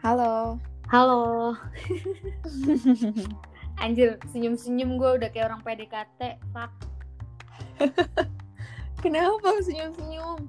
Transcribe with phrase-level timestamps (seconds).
[0.00, 0.56] Halo.
[0.88, 1.52] Halo.
[3.84, 6.40] Anjir, senyum-senyum gue udah kayak orang PDKT.
[6.56, 6.72] Fuck.
[9.04, 10.48] Kenapa senyum-senyum?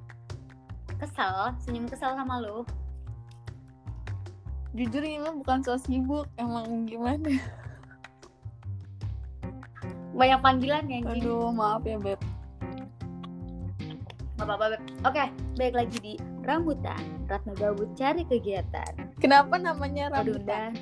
[0.96, 2.64] Kesel, senyum kesel sama lu.
[4.72, 7.36] Jujur ini mah bukan so sibuk, emang gimana?
[10.16, 11.04] Banyak panggilan ya.
[11.12, 12.24] Aduh, maaf ya, Beb.
[14.56, 14.78] Apa-apa.
[15.08, 15.24] Oke,
[15.56, 17.04] balik lagi di Rambutan.
[17.32, 18.92] Ratna Gabut cari kegiatan.
[19.22, 20.76] Kenapa namanya rambutan?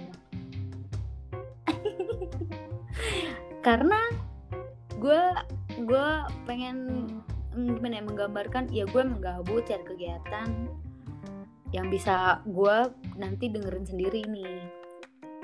[3.65, 3.99] Karena
[4.99, 5.21] gue
[5.85, 6.07] gue
[6.43, 7.07] pengen
[7.55, 10.67] mm, gimana ya menggambarkan ya gue menggabut cari kegiatan
[11.71, 12.77] yang bisa gue
[13.15, 14.65] nanti dengerin sendiri nih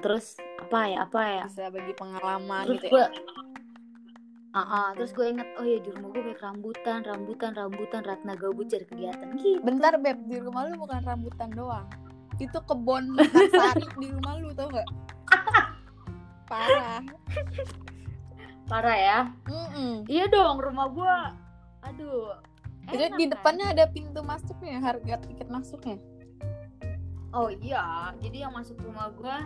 [0.01, 3.09] terus apa ya apa ya Bisa bagi pengalaman terus gitu gue ya.
[4.55, 8.39] Ah, ah, terus gue inget oh ya di rumah gue banyak rambutan rambutan rambutan ratna
[8.39, 11.83] gabut cari kegiatan gitu Bentar, Beb, di rumah lu bukan rambutan doang.
[12.39, 13.19] Itu kebun
[13.51, 14.87] sari di rumah lu tau gak?
[16.49, 17.03] Parah.
[18.65, 20.09] parah ya Mm-mm.
[20.09, 21.17] iya dong rumah gue
[21.85, 22.33] aduh
[22.89, 23.33] enak di kan?
[23.37, 25.97] depannya ada pintu masuknya, harga tiket masuknya.
[27.35, 29.43] Oh iya, jadi yang masuk rumah gua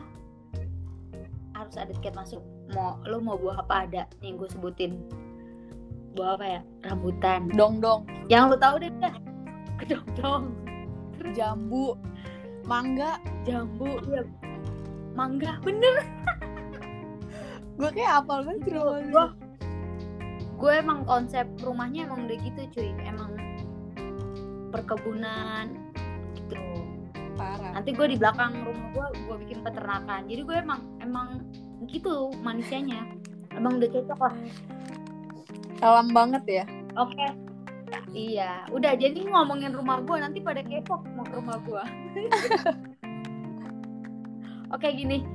[1.60, 2.40] harus ada tiket masuk.
[2.72, 5.04] Mau lo mau buah apa ada yang gue sebutin?
[6.16, 6.62] Buah apa ya?
[6.88, 7.52] Rambutan.
[7.52, 9.16] Dong-dong, Yang lo tahu deh dah.
[9.80, 10.46] Kedong dong.
[11.36, 12.00] jambu,
[12.64, 13.20] mangga.
[13.44, 14.24] Jambu, iya.
[15.14, 16.08] Mangga, bener.
[17.76, 18.72] Gue kayak apal banget.
[19.12, 19.36] Gua,
[20.60, 22.90] gue emang konsep rumahnya emang udah gitu cuy.
[23.04, 23.36] Emang
[24.72, 25.76] perkebunan
[26.36, 26.89] gitu.
[27.40, 27.72] Parah.
[27.80, 30.28] Nanti gue di belakang rumah gue gue bikin peternakan.
[30.28, 31.28] Jadi gue emang emang
[31.88, 33.08] gitu manusianya.
[33.56, 34.36] Emang udah cocok lah.
[35.80, 36.66] Alam banget ya.
[37.00, 37.50] Oke.
[38.10, 41.86] Iya, udah jadi ngomongin rumah gua nanti pada kepo mau ke rumah gua.
[44.70, 45.26] Oke gini,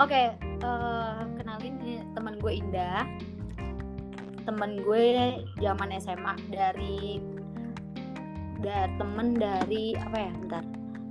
[0.00, 1.76] oke eh, kenalin
[2.16, 3.04] teman gue Indah,
[4.48, 5.04] teman gue
[5.60, 7.20] zaman SMA dari
[8.64, 10.64] dari temen dari apa ya, bentar,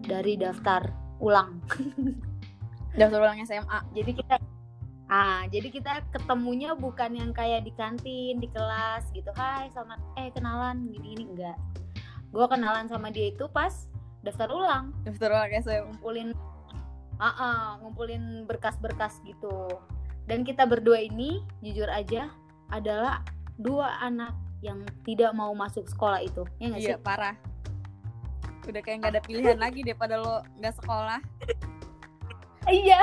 [0.08, 0.88] dari daftar
[1.20, 1.60] ulang.
[2.98, 3.80] Daftar ulang SMA.
[3.94, 4.36] Jadi kita
[5.08, 9.32] Ah, jadi kita ketemunya bukan yang kayak di kantin, di kelas gitu.
[9.40, 11.56] Hai, selamat eh kenalan gini-gini enggak.
[12.36, 13.88] Gua kenalan sama dia itu pas
[14.20, 15.88] daftar ulang, Daftar ulang SMA.
[15.88, 16.36] ngumpulin
[17.24, 19.80] ah ah, ngumpulin berkas-berkas gitu.
[20.28, 22.28] Dan kita berdua ini jujur aja
[22.68, 23.24] adalah
[23.56, 26.44] dua anak yang tidak mau masuk sekolah itu.
[26.60, 26.92] Ya nggak sih?
[26.92, 27.40] Iya, parah.
[28.68, 31.20] Udah kayak nggak ada pilihan lagi daripada lo nggak sekolah.
[32.68, 33.02] Iya.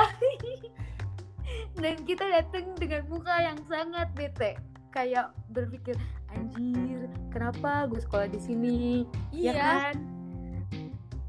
[1.81, 4.53] Dan kita datang dengan muka yang sangat bete.
[4.93, 5.99] Kayak berpikir,
[6.31, 9.03] anjir, kenapa gue sekolah di sini?
[9.35, 9.53] Ya Iya.
[9.59, 9.95] kan?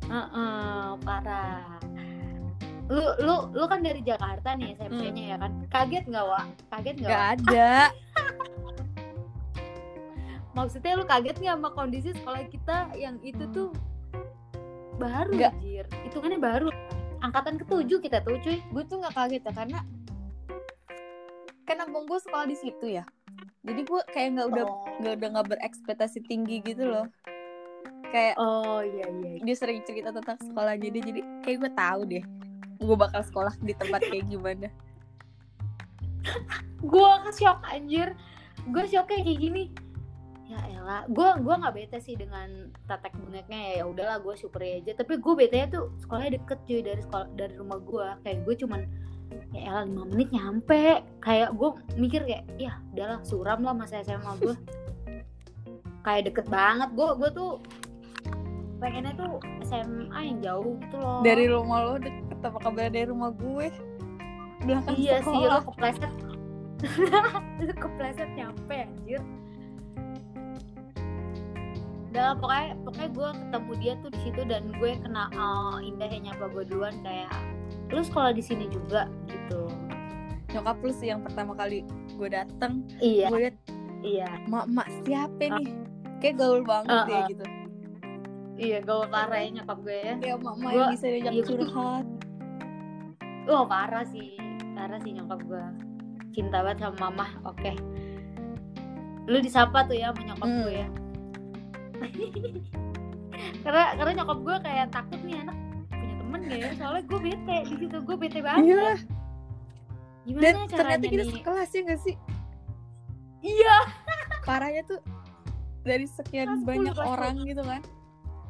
[0.07, 1.67] Heeh, parah.
[2.87, 5.67] Lu lu lu kan dari Jakarta nih SMP-nya ya kan?
[5.67, 6.47] Kaget nggak, Wak?
[6.71, 7.19] Kaget nggak?
[7.35, 7.75] Ada.
[10.57, 13.75] Maksudnya lu kaget nggak sama kondisi sekolah kita yang itu tuh
[14.97, 15.53] baru, Nggak.
[15.55, 15.85] anjir.
[16.03, 16.69] Hitungannya baru.
[17.19, 18.59] Angkatan ketujuh kita tuh, cuy.
[18.71, 19.81] Gue tuh nggak kaget ya karena
[21.63, 23.03] kan abang gue sekolah di situ ya.
[23.61, 24.87] Jadi gue kayak nggak udah Oh.
[24.97, 27.07] nggak udah nggak berekspektasi tinggi gitu loh.
[28.07, 29.31] Kayak Oh, iya iya.
[29.33, 29.43] iya.
[29.43, 32.25] dia sering cerita tentang sekolah jadi jadi kayak gue tahu deh
[32.77, 34.69] gue bakal sekolah di tempat kayak gimana.
[36.83, 38.15] gue ke shock anjir
[38.65, 39.63] gue shocknya kayak gini
[40.47, 44.63] ya elah gue gua nggak bete sih dengan tetek bengeknya ya ya udahlah gue syukur
[44.63, 44.95] aja.
[44.95, 48.81] Tapi gue bete tuh sekolahnya deket cuy dari sekolah dari rumah gue kayak gue cuman
[49.51, 51.03] ya elah lima menit nyampe.
[51.19, 54.55] Kayak gue mikir kayak ya udahlah suram lah masa SMA gue
[56.07, 56.95] kayak deket banget.
[56.95, 57.53] Gue gue tuh
[58.79, 61.27] pengennya tuh SMA yang jauh gitu loh.
[61.27, 63.67] Dari rumah lo deket apa kabar dari rumah gue?
[64.63, 65.63] Belakang iya sih lo sekolah.
[65.75, 66.13] kepleset.
[67.83, 69.25] Kepleset nyampe anjir
[72.17, 76.33] udah pokoknya pokoknya gue ketemu dia tuh di situ dan gue kena oh, indah yang
[76.33, 77.29] nyapa gue duluan kayak
[77.93, 79.05] lu sekolah di sini juga?
[79.29, 79.69] Gitu.
[80.57, 81.85] Nyokap lu sih yang pertama kali
[82.17, 83.29] gue dateng, iya.
[83.29, 83.57] gue liat
[84.01, 84.29] iya.
[84.49, 85.69] Mak mak siapa nih?
[86.25, 87.29] Kayak gaul banget Uh, ya uh.
[87.29, 87.45] gitu.
[88.57, 90.15] iya gaul parah ya nyokap gue ya.
[90.17, 92.07] Kayak mak mak yang bisa diajak iya, curhat.
[93.53, 94.41] oh parah sih
[94.73, 95.65] parah sih nyokap gue
[96.33, 97.77] cinta banget sama mama oke.
[99.29, 100.65] Lu disapa tuh ya sama nyokap Hmm.
[100.65, 100.89] gue ya
[103.65, 105.57] karena karena nyokap gue kayak takut nih anak
[105.91, 108.91] punya temen gak ya soalnya gue bete di situ gue bete banget Iya.
[110.25, 112.17] gimana Dan ternyata kita nih sekelas ya gak sih?
[113.41, 113.77] iya
[114.43, 115.01] Parahnya tuh
[115.83, 117.15] dari sekian Kelas 10, banyak kelas 10.
[117.15, 117.83] orang gitu kan.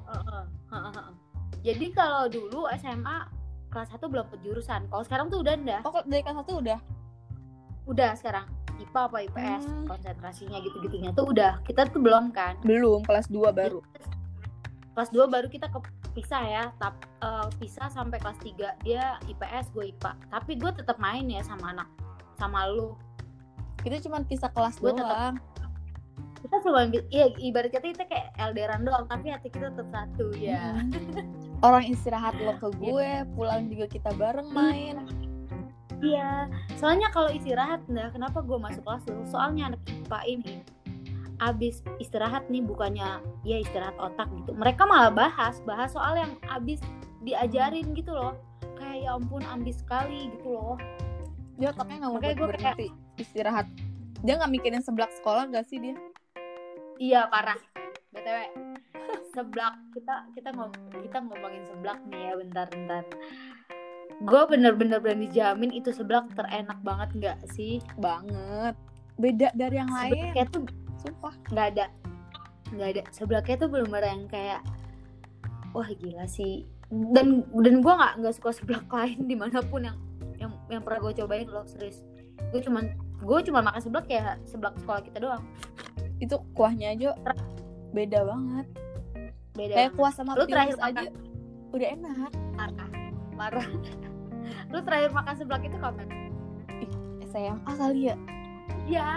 [0.07, 1.15] Heeh, heeh, heeh.
[1.63, 3.19] jadi kalau dulu SMA
[3.69, 6.79] kelas 1 belum ke jurusan kalau sekarang tuh udah ndah Oh, dari kelas satu udah?
[7.87, 8.47] udah sekarang
[8.79, 9.87] IPA apa IPS Hmm.
[9.87, 13.81] konsentrasinya gitu-gitunya tuh udah kita tuh belum kan Belum, kelas 2 baru.
[14.93, 19.91] kelas 2 baru kita kepisah ya tap, eh, pisah sampai kelas 3 dia IPS gue
[19.91, 21.89] IPA tapi gue tetap main ya sama anak
[22.35, 22.97] sama lu
[23.79, 25.37] Kita cuma pisah kelas Gua tetap- doang.
[26.37, 30.75] kita cuma iya ibarat kata kita kayak LDRan doang tapi hati kita tetap satu ya
[30.79, 30.93] Mm.
[31.59, 35.01] Orang istirahat lo ke gue, pulang juga kita bareng main.
[36.03, 40.55] Iya soalnya kalau istirahat nah kenapa gue masuk kelas lu soalnya anak IPA ini
[41.37, 46.81] abis istirahat nih bukannya ya istirahat otak gitu mereka malah bahas bahas soal yang abis
[47.21, 48.37] diajarin gitu loh
[48.81, 50.77] kayak ya ampun ambis sekali gitu loh
[51.57, 53.65] Dia otaknya nggak mau gue kayak- berhenti istirahat.
[54.21, 55.97] Dia nggak mikirin seblak sekolah gak sih dia?
[57.01, 57.57] Iya parah.
[58.13, 58.53] btw
[59.33, 60.69] seblak kita kita ngom
[61.01, 63.05] kita ngomongin seblak nih ya bentar-bentar.
[64.19, 67.85] Gue bener-bener berani jamin itu seblak terenak banget nggak sih?
[67.97, 68.73] Banget.
[69.17, 70.13] Beda dari yang lain.
[70.13, 70.63] Seblaknya tuh
[70.97, 71.35] Sumpah.
[71.49, 71.87] nggak ada
[72.67, 74.59] nggak ada seblaknya tuh belum ada yang kayak
[75.71, 76.67] wah gila sih
[77.15, 79.95] dan dan gue nggak nggak suka seblak lain di mana pun yang
[80.35, 82.03] yang yang pernah gue cobain loh serius
[82.51, 82.91] gue cuman
[83.23, 85.47] gue cuma makan seblak ya seblak sekolah kita doang
[86.19, 87.15] Itu kuahnya aja
[87.93, 88.67] beda banget.
[89.55, 89.95] beda Kayak banget.
[89.95, 91.07] kuah sama Lu terakhir aja
[91.71, 92.31] udah enak.
[92.57, 92.89] parah
[93.37, 93.69] parah
[94.73, 96.09] lu terakhir makan seblak itu kapan?
[97.29, 98.17] SMA kali ya.
[98.89, 99.11] ya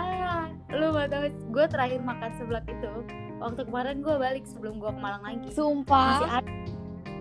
[0.76, 1.26] lu gak tahu.
[1.56, 2.92] Gue terakhir makan seblak itu
[3.40, 5.48] waktu kemarin gue balik sebelum gue ke Malang lagi.
[5.48, 6.44] Masih Sumpah.
[6.44, 6.54] ada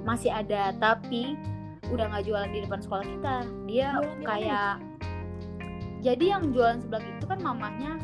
[0.02, 1.36] masih ada tapi
[1.92, 3.36] udah nggak jualan di depan sekolah kita.
[3.70, 4.74] Dia Jualan kayak
[6.02, 7.98] jadi yang jualan seblak itu kan mamanya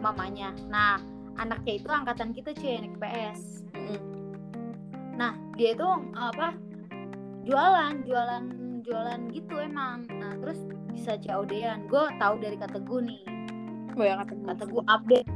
[0.00, 1.00] mamanya nah
[1.40, 3.40] anaknya itu angkatan kita cuy anak PS
[3.72, 4.00] Mm-mm.
[5.16, 6.56] nah dia itu apa
[7.46, 8.42] jualan jualan
[8.82, 10.06] jualan gitu emang.
[10.10, 10.58] Nah terus
[10.90, 13.20] bisa COD-an gue tahu dari kata gue nih.
[13.94, 14.46] Banyak kata gue.
[14.46, 15.28] kata gue update.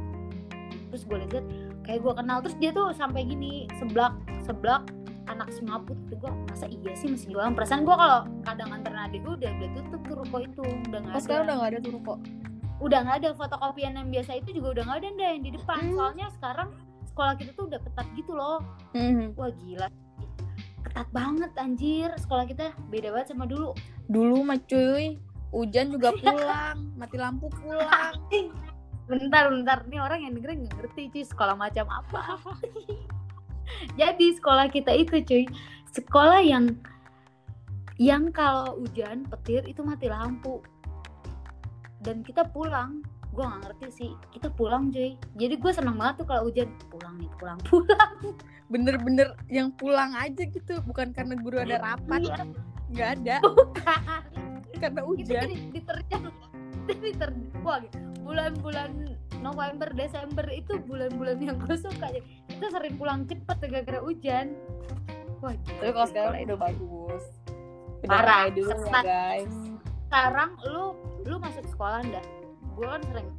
[0.91, 1.45] Terus gue lihat
[1.81, 2.37] kayak gue kenal.
[2.43, 4.11] Terus dia tuh sampai gini seblak
[4.43, 4.83] seblak
[5.25, 7.55] anak semaput itu gue masa iya sih masih jualan?
[7.55, 10.63] Perasaan gue kalau kadang anterin adik gue udah udah tutup tuh ruko itu.
[10.91, 11.23] Udah nggak Oh, ada.
[11.23, 12.19] sekarang udah gak ada tuh kok.
[12.81, 13.29] udah nggak ada.
[13.33, 15.79] Fotokopian yang biasa itu juga udah nggak ada yang di depan.
[15.81, 15.93] Hmm.
[15.95, 16.69] soalnya sekarang
[17.07, 18.59] sekolah kita tuh udah ketat gitu loh.
[19.35, 19.87] Wah gila
[20.83, 22.09] ketat banget anjir.
[22.17, 23.73] Sekolah kita beda banget sama dulu.
[24.09, 25.21] Dulu mah cuy,
[25.53, 28.15] hujan juga pulang, mati lampu pulang.
[29.09, 29.83] bentar bentar.
[29.91, 32.39] Nih orang yang dengerin nggak ngerti cuy sekolah macam apa.
[33.99, 35.45] Jadi sekolah kita itu cuy
[35.91, 36.75] sekolah yang
[38.01, 40.63] yang kalau hujan petir itu mati lampu.
[42.01, 44.11] Dan kita pulang gue nggak ngerti sih.
[44.29, 45.15] Kita pulang cuy.
[45.35, 46.67] Jadi gue seneng banget tuh kalau hujan.
[46.87, 48.11] Pulang nih pulang pulang.
[48.67, 52.43] Bener-bener yang pulang aja gitu, bukan karena guru ada rapat, Iya.
[52.91, 54.15] nggak ada, karena
[54.71, 55.27] kita hujan.
[55.47, 56.23] jadi diterjang.
[56.81, 57.31] Diter
[57.61, 57.79] wah
[58.21, 58.91] bulan-bulan
[59.39, 62.09] November Desember itu bulan-bulan yang gue suka
[62.47, 64.55] kita sering pulang cepet gara-gara hujan.
[65.39, 67.23] Wah Tapi kalau sekarang udah bagus.
[68.01, 69.51] Udah Parah, dulu ya guys.
[70.07, 70.85] sekarang lu
[71.23, 72.25] lu masuk sekolah ndak
[72.81, 73.29] gue kan sering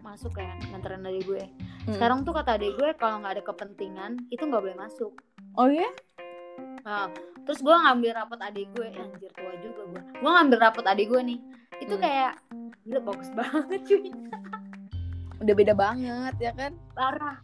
[0.00, 1.44] masuk ya nganterin adik gue
[1.80, 1.96] Hmm.
[1.96, 5.12] sekarang tuh kata adik gue kalau nggak ada kepentingan itu nggak boleh masuk
[5.56, 5.88] Oh ya?
[6.80, 7.10] Nah,
[7.42, 10.02] terus gue ngambil rapot adik gue, eh, anjir tua juga gue.
[10.14, 11.38] Gue ngambil rapot adik gue nih,
[11.78, 11.98] itu Hmm.
[11.98, 12.32] kayak
[12.80, 14.08] gila bagus banget cuy,
[15.38, 16.72] Udah beda banget ya kan?
[16.92, 17.38] parah,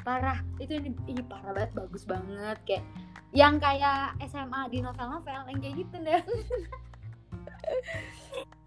[0.00, 0.38] parah.
[0.56, 2.84] Itu ini ih, parah banget, bagus banget kayak
[3.32, 6.22] yang kayak SMA di novel-novel yang kayak gitu deh.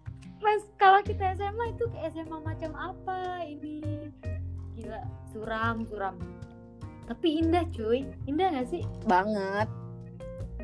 [0.42, 4.10] Mas kalau kita SMA itu kayak SMA macam apa ini?
[4.74, 6.18] Gila, suram, suram.
[7.04, 8.82] Tapi indah cuy, indah gak sih?
[9.04, 9.68] Banget.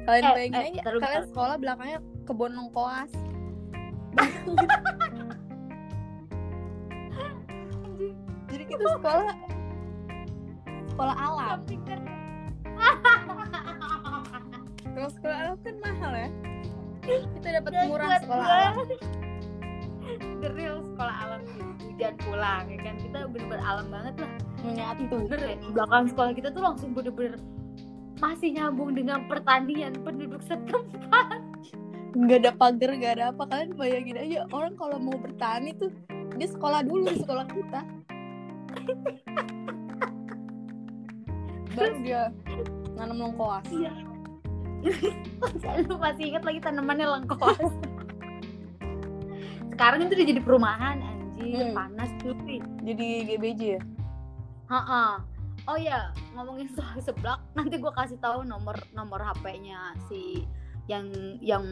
[0.02, 1.28] Kalian Eh, bayangin eh, aja, taruh, kalian taruh.
[1.28, 3.12] sekolah belakangnya kebun lengkoas.
[8.48, 9.34] Jadi kita sekolah
[10.88, 11.58] sekolah alam.
[11.84, 12.00] Kan
[14.88, 16.28] Kalau sekolah alam kan mahal ya.
[17.04, 18.74] Kita dapat murah sekolah alam.
[20.42, 21.62] The real sekolah alam sih.
[21.88, 24.30] hujan pulang ya kan kita bener-bener alam banget lah
[24.62, 25.02] Menyatu.
[25.26, 27.38] bener ya di belakang sekolah kita tuh langsung bener-bener
[28.18, 31.42] masih nyambung dengan pertanian penduduk setempat
[32.08, 33.42] Nggak ada pagar, nggak ada apa.
[33.46, 35.92] Kalian bayangin aja orang kalau mau bertani tuh
[36.40, 37.80] dia sekolah dulu di sekolah kita.
[41.76, 42.32] Baru dia
[42.96, 43.66] nanam lengkoas.
[43.70, 43.92] iya
[45.90, 47.58] lu masih inget lagi tanamannya lengkos
[49.78, 51.70] sekarang itu udah jadi perumahan anjir Hmm.
[51.72, 53.82] panas cuy Jadi GBJ ya?
[54.66, 55.22] Ha-ha.
[55.64, 60.42] Oh ya, ngomongin soal seblak, nanti gue kasih tahu nomor nomor HP-nya si
[60.86, 61.06] yang
[61.38, 61.62] yang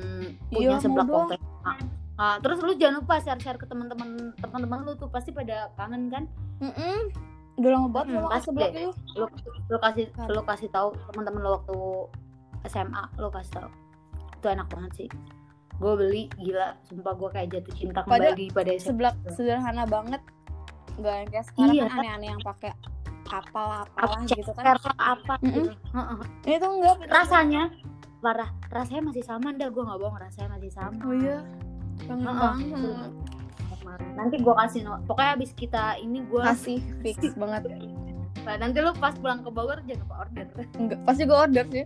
[0.46, 1.72] Iya, punya mau seblak waktu SMA.
[2.14, 4.08] Ah, terus lu jangan lupa share-share ke teman-teman
[4.38, 6.24] teman-teman lu tuh pasti pada kangen kan
[6.58, 7.12] Mm-mm.
[7.56, 9.26] udah lama banget Hmm, lo pasti itu lu
[9.66, 10.26] lu kasih Kan.
[10.30, 11.76] lu kasih tahu teman-teman lu waktu
[12.66, 13.68] SMA lu kasih tahu
[14.32, 15.08] itu enak banget sih
[15.76, 16.74] gue beli gila.
[16.82, 20.22] Sumpah gue kayak jatuh cinta Pada kembali pada seblak sederhana banget.
[20.96, 22.72] Nggak yang kayak sekarang Iya, kan aneh-aneh yang pakai
[23.26, 24.64] apalah apalah Apa, gitu kan.
[24.96, 25.60] apa gitu.
[25.90, 26.18] Heeh.
[26.44, 26.96] ini tuh enggak.
[27.06, 27.62] Rasanya
[28.18, 28.50] parah.
[28.66, 31.00] Rasanya masih sama ndak gue nggak bohong rasanya masih sama.
[31.02, 31.38] Oh iya.
[32.02, 32.36] Kangen Heeh.
[32.36, 33.12] banget.
[34.16, 37.68] Nanti gue kasih no- pokoknya abis kita ini gue kasih fix banget.
[38.46, 40.46] Nanti lu pas pulang ke Bogor jangan lupa order.
[40.74, 41.84] Enggak pasti gue order sih.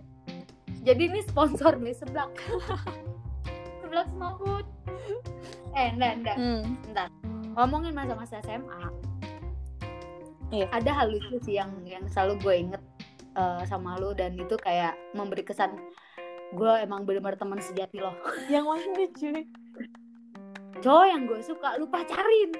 [0.81, 2.29] Jadi ini sponsor nih seblak
[3.91, 4.65] seblak semangkut
[5.73, 6.35] eh enggak enggak.
[6.39, 6.63] Hmm.
[6.81, 7.07] Bentar.
[7.51, 8.79] ngomongin masa-masa SMA
[10.49, 10.67] Iya.
[10.69, 12.81] ada hal lucu sih yang yang selalu gue inget
[13.33, 15.75] eh, sama lu dan itu kayak memberi kesan
[16.51, 18.11] gue emang bener-bener teman sejati loh.
[18.51, 19.43] Yang mana cuy?
[20.79, 22.51] Cowok yang gue suka lu pacarin.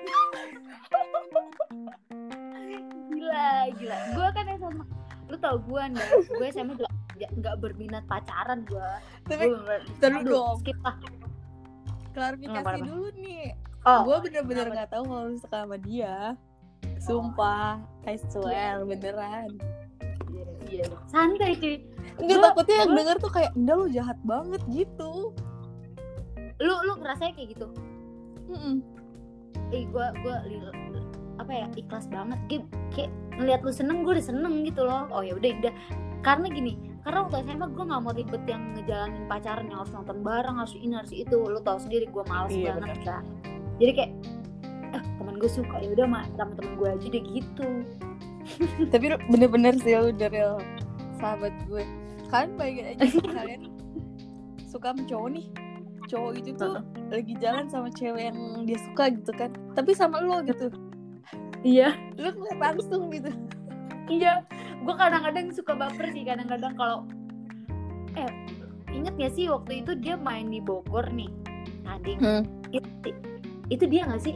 [3.09, 3.97] Gila gila.
[4.13, 4.83] Gue kan SMA
[5.27, 8.89] lu tau gue nih gue SMA juga nggak- berminat pacaran gue
[9.29, 9.55] tapi
[10.25, 10.59] dong.
[10.59, 10.95] skip lah
[12.13, 12.85] klarifikasi kenapa?
[12.85, 13.55] dulu nih.
[13.81, 16.37] Oh gue bener-bener nggak tahu kalau lu suka sama dia.
[17.01, 19.57] Sumpah I swear beneran.
[20.69, 20.97] Iya, iya.
[21.09, 21.81] santai cuy.
[22.21, 25.33] Enggak takutnya yang denger tuh kayak Enggak lu jahat banget gitu.
[26.61, 27.67] Lu lu ngerasanya kayak gitu?
[28.51, 28.83] Mm-mm.
[29.71, 30.35] eh gue gue
[31.39, 32.39] apa ya ikhlas banget.
[32.51, 35.09] Kayak, kayak ngeliat lu seneng gue udah seneng gitu loh.
[35.09, 35.73] Oh ya udah udah.
[36.21, 40.17] Karena gini karena waktu SMA gue nggak mau ribet yang ngejalanin pacaran yang harus nonton
[40.21, 41.37] bareng harus ini harus itu.
[41.37, 43.05] Lu tau sendiri gue males Iya, banget bener.
[43.05, 43.23] kan
[43.81, 44.11] jadi kayak
[44.93, 45.75] eh teman gue suka.
[45.81, 47.69] Ya udah mah sama temen gue aja deh gitu.
[48.93, 50.55] Tapi lu bener-bener sih lu udah real
[51.17, 51.83] sahabat gue.
[52.29, 53.61] Kalian bayangin aja kalian
[54.69, 55.45] suka sama cowok nih.
[56.05, 56.75] Cowok itu tuh
[57.09, 58.37] lagi jalan sama cewek yang
[58.69, 59.49] dia suka gitu kan.
[59.73, 60.69] Tapi sama lu gitu.
[61.65, 61.97] Iya.
[62.21, 63.33] Lu ngeliat langsung gitu
[64.11, 64.43] iya
[64.83, 67.07] gue kadang-kadang suka baper sih kadang-kadang kalau
[68.13, 68.27] eh
[68.91, 71.31] inget gak sih waktu itu dia main di Bogor nih
[71.87, 72.43] tanding Hmm.
[72.69, 72.87] itu,
[73.71, 74.35] itu dia gak sih?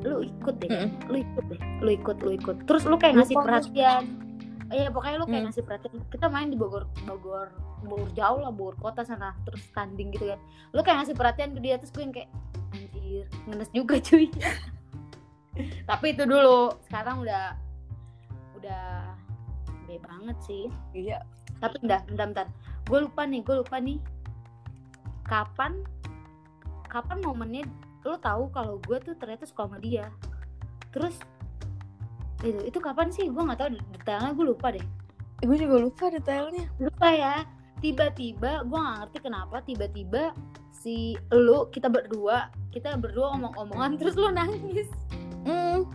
[0.00, 0.90] Lu ikut deh Mm-mm.
[1.06, 2.56] lu ikut deh lu ikut lu ikut.
[2.66, 4.02] Terus lu kayak ngasih perhatian.
[4.70, 5.46] Iya pokoknya lu kayak Hmm.
[5.52, 5.92] ngasih perhatian.
[6.08, 7.52] Kita main di Bogor Bogor
[7.84, 10.40] Bogor jauh lah Bogor kota sana terus tanding gitu kan.
[10.72, 12.30] Lu kayak ngasih perhatian ke dia terus gue yang kayak
[12.72, 14.26] anjir ngenes juga cuy.
[15.84, 17.54] Tapi itu dulu sekarang udah
[18.60, 19.16] udah
[19.88, 20.64] be banget sih.
[20.92, 21.24] Iya.
[21.58, 22.46] Tapi bentar bentar bentar.
[22.86, 23.98] Gue lupa nih gue lupa nih.
[25.26, 25.80] Kapan
[26.90, 27.64] kapan momennya
[28.02, 30.12] lo tahu kalau gue tuh ternyata suka sama dia?
[30.92, 31.16] Terus
[32.40, 33.28] itu itu kapan sih?
[33.28, 34.86] Gue nggak tahu detailnya gue lupa deh.
[35.40, 36.68] Eh, Gue juga lupa detailnya.
[36.76, 37.36] Lupa ya.
[37.80, 40.36] Tiba-tiba gue nggak ngerti kenapa tiba-tiba
[40.70, 44.88] si lu kita berdua kita berdua ngomong-omongan terus lu nangis.
[45.44, 45.88] Hmm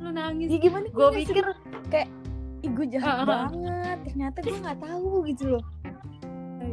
[0.00, 1.44] lu nangis Ya gimana gue pikir
[2.64, 3.26] Ih gue jahat Heeh.
[3.26, 5.64] banget Ternyata gue gak tahu gitu loh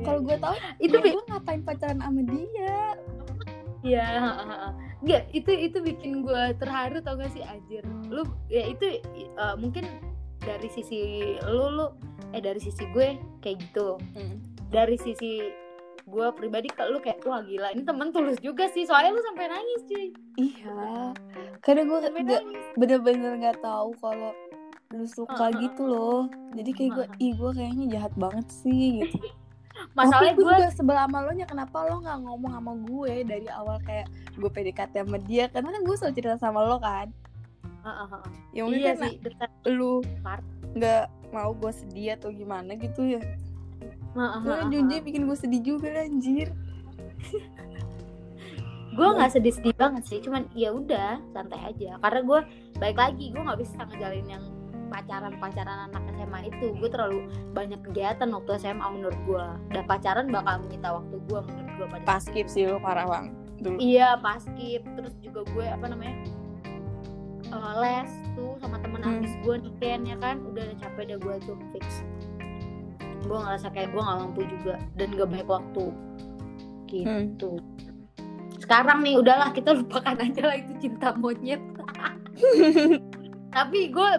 [0.04, 2.78] Kalau gue tahu itu bi- gue ngapain pacaran sama dia
[3.84, 4.08] Iya,
[5.04, 7.84] Nggak, itu itu bikin gue terharu tau gak sih anjir.
[8.08, 9.04] Lu ya itu
[9.36, 9.84] uh, mungkin
[10.40, 11.92] dari sisi lu lu
[12.32, 14.00] eh dari sisi gue kayak gitu.
[14.16, 14.40] Hmm.
[14.72, 15.52] Dari sisi
[16.14, 18.86] gue pribadi ke lu kayak wah gila ini temen tulus juga sih.
[18.86, 20.08] Soalnya lu sampai nangis cuy.
[20.38, 21.12] Iya.
[21.66, 22.00] Karena gue
[22.78, 24.32] bener-bener gak tahu kalau
[24.94, 25.66] lu suka Heeh.
[25.66, 26.30] gitu loh.
[26.54, 29.18] Jadi kayak gue, ih gue kayaknya jahat banget sih gitu.
[29.98, 33.82] Masalahnya gue juga sebelah sama lo nya kenapa lo gak ngomong sama gue dari awal
[33.82, 34.06] kayak
[34.38, 35.50] gue PDKT sama dia?
[35.50, 37.10] Karena kan gue selalu cerita sama lo kan.
[38.54, 40.46] Ya mungkin iya karena sih dekat lu Part.
[40.78, 43.22] gak mau gue sedih atau gimana gitu ya
[44.14, 45.06] Junji heeh.
[45.06, 46.54] bikin gue sedih juga anjir.
[48.94, 51.98] Gue nggak sedih-sedih banget sih cuman ya udah santai aja.
[51.98, 52.40] Karena gue
[52.78, 54.44] baik lagi gue nggak bisa ngejalin yang
[54.94, 56.78] pacaran pacaran anak SMA itu.
[56.78, 57.26] Gue terlalu
[57.58, 62.04] banyak kegiatan waktu SMA menurut gue dan pacaran bakal menyita waktu gue menurut gue pada
[62.06, 63.26] Pas skip sih lo parah bang.
[63.66, 63.78] Dulu.
[63.82, 64.86] Iya pas skip.
[64.86, 66.14] Terus juga gue apa namanya
[67.50, 69.20] eh, les tuh sama temen Hmm.
[69.20, 72.06] habis gue di Ken ya kan udah udah capek deh gue tuh fix
[73.24, 75.86] gue ngerasa kayak gue nggak mampu juga dan gak banyak waktu.
[76.88, 77.52] Gitu.
[78.62, 81.60] Sekarang nih udahlah kita lupakan aja lah itu cinta monyet.
[83.56, 84.10] Tapi gue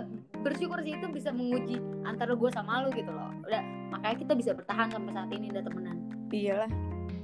[0.45, 3.31] bersyukur sih itu bisa menguji antara gue sama lu gitu loh.
[3.47, 3.63] Udah
[3.95, 5.97] makanya kita bisa bertahan sampai saat ini udah temenan.
[6.35, 6.71] Iyalah.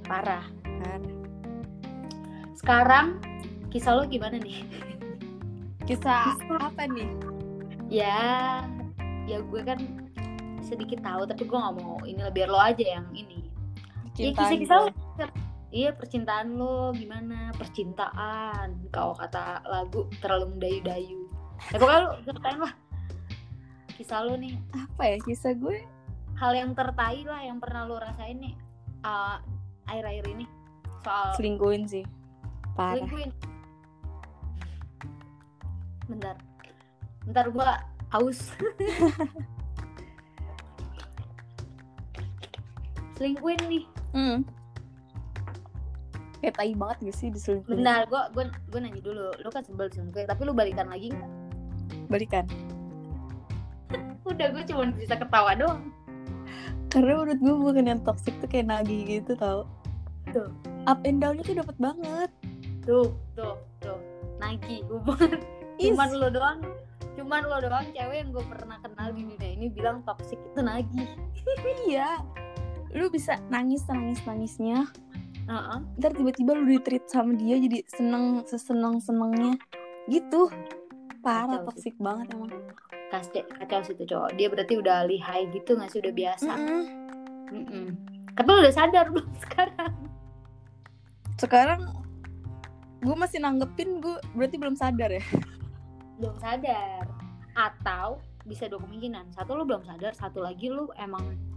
[0.06, 0.44] Parah.
[0.64, 1.02] Kan
[2.56, 3.06] sekarang
[3.72, 4.64] kisah lo gimana nih?
[5.88, 7.30] Kisah apa nih?
[7.90, 8.62] ya
[9.26, 9.78] ya gue kan
[10.64, 13.48] sedikit tahu tapi gue nggak mau ini biar lo aja yang ini.
[14.10, 15.26] Percintaan kisah-kisah gue.
[15.70, 17.54] Iya percintaan lo gimana?
[17.54, 18.90] Percintaan.
[18.90, 21.30] Kalau kata lagu terlalu mendayu-dayu.
[21.70, 22.74] Ya pokoknya lo ceritain lah
[24.00, 24.56] kisah lo nih.
[24.72, 25.84] Apa ya kisah gue?
[26.40, 28.56] Hal yang tertai lah yang pernah lo rasain nih
[29.04, 29.36] uh,
[29.92, 30.48] air-air ini.
[31.04, 32.04] Soal selingkuhin sih.
[32.72, 32.96] Parah.
[32.96, 33.30] Selingkuhin.
[36.08, 36.36] Bentar,
[37.28, 38.40] bentar gua haus.
[43.20, 43.84] selingkuhin nih.
[44.16, 44.38] Hmm.
[46.40, 47.84] Kayak tai banget gak sih diselingkuhin?
[47.84, 49.28] Bentar, gua gua gua nanya dulu.
[49.44, 51.32] Lu kan sebel selingkuhin, tapi lu balikan lagi nggak?
[52.08, 52.48] Balikan.
[54.30, 55.92] Udah gua cuma bisa ketawa doang.
[56.90, 59.62] Karena menurut gue bukan yang toxic tuh kayak nagih gitu tau.
[60.34, 60.50] Tuh.
[60.90, 62.30] Up and down-nya tuh dapat banget.
[62.82, 63.94] Tuh, tuh, tuh.
[64.42, 65.38] Nagi hubungan
[65.78, 66.58] cuman lo doang.
[67.14, 71.06] Cuman lo doang cewek yang gue pernah kenal di dunia ini bilang toxic itu nagih.
[71.86, 72.18] Iya.
[72.94, 74.90] Lu bisa nangis nangis nangisnya.
[75.46, 75.78] Heeh.
[75.98, 79.58] Ntar tiba-tiba lu di-treat sama dia jadi seneng seseneng senengnya.
[80.06, 80.50] Gitu.
[81.20, 82.50] Parah Kacau toxic banget emang.
[83.10, 84.30] Kacau, kacau sih tuh cowok.
[84.38, 86.50] Dia berarti udah lihai gitu nggak sih udah biasa.
[86.54, 86.82] Mm-mm.
[87.50, 87.86] Mm-mm.
[88.34, 89.92] Tapi lo udah sadar belum sekarang?
[91.36, 91.82] Sekarang
[93.00, 95.24] gue masih nanggepin gue berarti belum sadar ya.
[96.16, 97.04] Belum sadar.
[97.58, 99.34] Atau bisa dua kemungkinan.
[99.36, 101.49] Satu lo belum sadar, satu lagi lo emang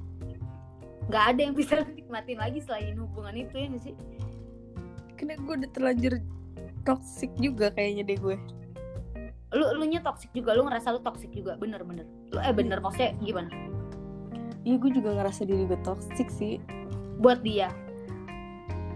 [1.12, 3.96] nggak ada yang bisa nikmatin lagi selain hubungan itu ya sih?
[5.20, 6.14] Karena gue udah terlanjur
[6.84, 8.38] toxic juga kayaknya deh gue.
[9.54, 12.08] Lu lu nya toxic juga, lu ngerasa lu toxic juga, bener-bener.
[12.34, 13.50] Lu eh bener maksudnya gimana?
[14.64, 16.60] Iya gue juga ngerasa diri gue toxic sih.
[17.20, 17.70] Buat dia.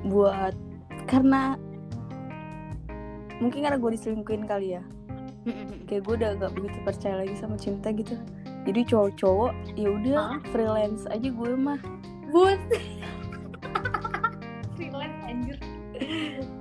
[0.08, 0.56] Buat
[1.08, 1.56] karena
[3.40, 4.84] mungkin karena gue diselingkuhin kali ya.
[5.88, 8.20] Kayak gue udah gak begitu percaya lagi sama cinta gitu.
[8.68, 10.40] Jadi cowok-cowok ya udah Hah?
[10.52, 11.80] freelance aja gue mah.
[12.30, 12.60] Buat
[14.76, 15.56] freelance anjir.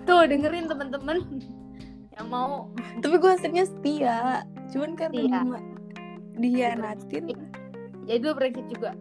[0.07, 1.19] Tuh dengerin teman-teman
[2.14, 2.71] yang mau
[3.03, 4.47] Tapi gue hasilnya setia.
[4.71, 5.42] Cuman karena Setia.
[5.42, 5.59] dia
[6.37, 7.25] dihianatin.
[8.07, 8.95] jadi lu brengsek juga.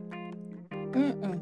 [0.95, 1.35] mm-mm.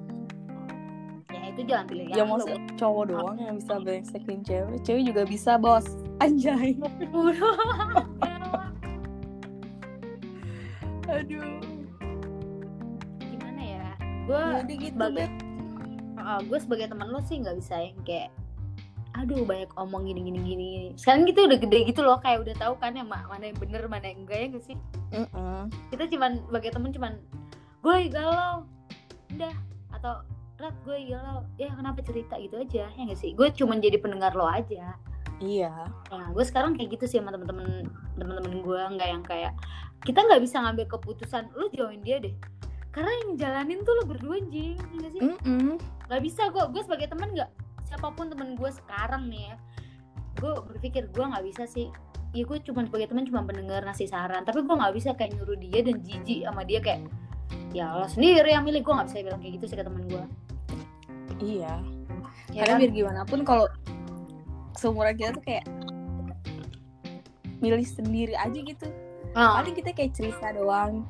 [1.30, 2.38] Ya itu jangan pilih Ya mau
[2.76, 4.82] cowok doang yang bisa brengsekin cewek.
[4.84, 5.86] Cewek juga bisa bos.
[6.19, 6.76] Anjay.
[11.13, 11.62] Aduh.
[13.19, 13.88] gimana ya?
[14.26, 15.32] Gue Jadi gitu sebagai Beb.
[16.47, 18.32] gue sebagai teman lo sih nggak bisa yang kayak
[19.13, 22.73] aduh banyak omong gini gini gini sekarang kita udah gede gitu loh kayak udah tahu
[22.82, 24.78] kan yang ma- mana yang bener mana yang enggak ya gak sih
[25.13, 25.69] Mm-mm.
[25.93, 27.13] kita cuman sebagai temen cuman
[27.86, 28.65] gue galau
[29.30, 29.54] udah
[29.93, 30.13] atau
[30.58, 34.34] rat gue galau ya kenapa cerita gitu aja ya gak sih gue cuman jadi pendengar
[34.34, 34.97] lo aja
[35.38, 35.91] Iya.
[36.08, 37.84] nah gue sekarang kayak gitu sih sama temen-temen
[38.15, 39.52] temen-temen gue nggak yang kayak
[40.04, 42.36] kita nggak bisa ngambil keputusan lu jauhin dia deh.
[42.94, 45.22] Karena yang jalanin tuh lo berdua jing ya gak sih?
[46.06, 47.50] Nggak bisa gue gue sebagai teman nggak
[47.88, 49.56] siapa pun temen gue sekarang nih ya
[50.38, 51.88] gue berpikir gue nggak bisa sih.
[52.34, 54.44] Ya gue cuma sebagai teman cuma pendengar ngasih saran.
[54.44, 57.02] Tapi gue nggak bisa kayak nyuruh dia dan jijik sama dia kayak
[57.74, 58.84] ya lo sendiri yang milih.
[58.84, 60.24] Gue nggak bisa bilang kayak gitu sih ke temen gue
[61.42, 61.82] Iya.
[62.54, 62.82] ya Karena kan?
[62.86, 63.66] biar gimana pun kalau
[64.78, 65.66] seumuran kita tuh kayak
[67.58, 68.88] milih sendiri aja gitu.
[69.34, 71.06] Ah, Paling kita kayak cerita doang.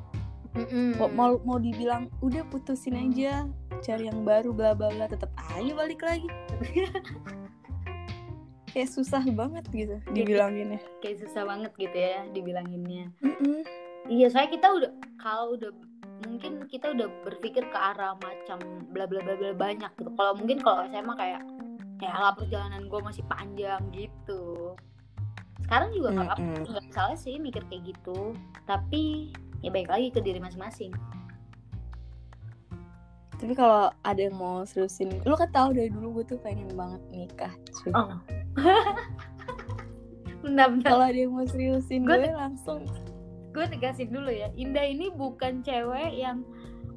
[0.54, 0.96] mm-mm.
[1.14, 3.44] Mau mau, dibilang udah putusin aja,
[3.80, 6.28] cari yang baru bla bla bla tetap aja balik lagi.
[8.74, 10.82] kayak susah banget gitu dibilanginnya.
[10.98, 13.62] kayak susah banget gitu ya dibilanginnya Mm-mm.
[14.10, 15.70] iya soalnya kita udah kalau udah
[16.26, 18.58] mungkin kita udah berpikir ke arah macam
[18.90, 21.42] bla bla bla bla banyak gitu kalau mungkin kalau SMA kayak
[22.02, 24.53] ya lah perjalanan gue masih panjang gitu
[25.64, 26.68] sekarang juga nggak apa Mm-mm.
[26.68, 28.36] nggak salah sih mikir kayak gitu.
[28.68, 29.32] Tapi
[29.64, 30.92] ya baik lagi ke diri masing-masing.
[33.34, 37.00] Tapi kalau ada yang mau seriusin, lu kan tahu dari dulu gue tuh pengen banget
[37.10, 37.52] nikah.
[37.72, 37.92] cuy.
[37.92, 38.20] oh.
[40.84, 42.84] Kalau ada yang mau seriusin Gua gue langsung.
[43.56, 44.52] gue tegasin dulu ya.
[44.60, 46.44] Indah ini bukan cewek yang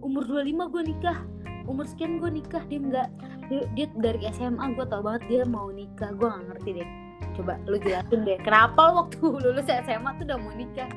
[0.03, 1.19] umur 25 gue nikah.
[1.67, 3.07] Umur sekian gue nikah dia enggak
[3.47, 6.11] dia, dia dari SMA gue tau banget dia mau nikah.
[6.15, 7.06] Gue gak ngerti deh
[7.37, 10.89] coba lu jelasin deh kenapa lu waktu lulus SMA tuh udah mau nikah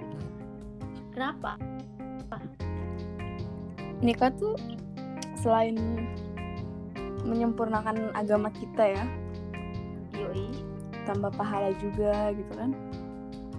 [1.12, 1.56] kenapa
[4.00, 4.56] nikah tuh
[5.36, 5.76] selain
[7.20, 9.04] menyempurnakan agama kita ya,
[10.16, 10.48] yoi
[11.04, 12.72] tambah pahala juga gitu kan.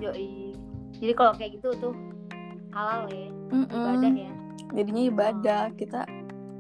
[0.02, 0.58] yoi
[0.98, 1.94] jadi kalau kayak gitu tuh
[2.74, 3.70] halal ya Mm-mm.
[3.70, 4.34] ibadah ya
[4.72, 6.08] Jadinya ibadah kita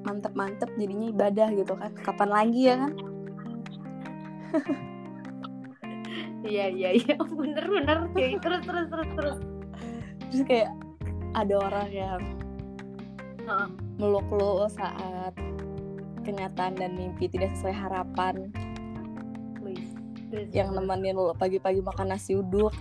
[0.04, 1.92] mantep-mantep jadinya ibadah gitu kan.
[2.04, 2.92] Kapan lagi ya kan?
[6.45, 9.38] iya iya iya bener bener cuy terus terus terus terus
[10.32, 10.71] Terus kayak
[11.36, 12.21] ada orang yang
[13.43, 13.67] Heeh.
[14.00, 15.36] meluk lo saat
[16.24, 18.47] kenyataan dan mimpi tidak sesuai harapan
[19.60, 19.84] Wih,
[20.56, 22.71] yang nemenin lo pagi-pagi makan nasi uduk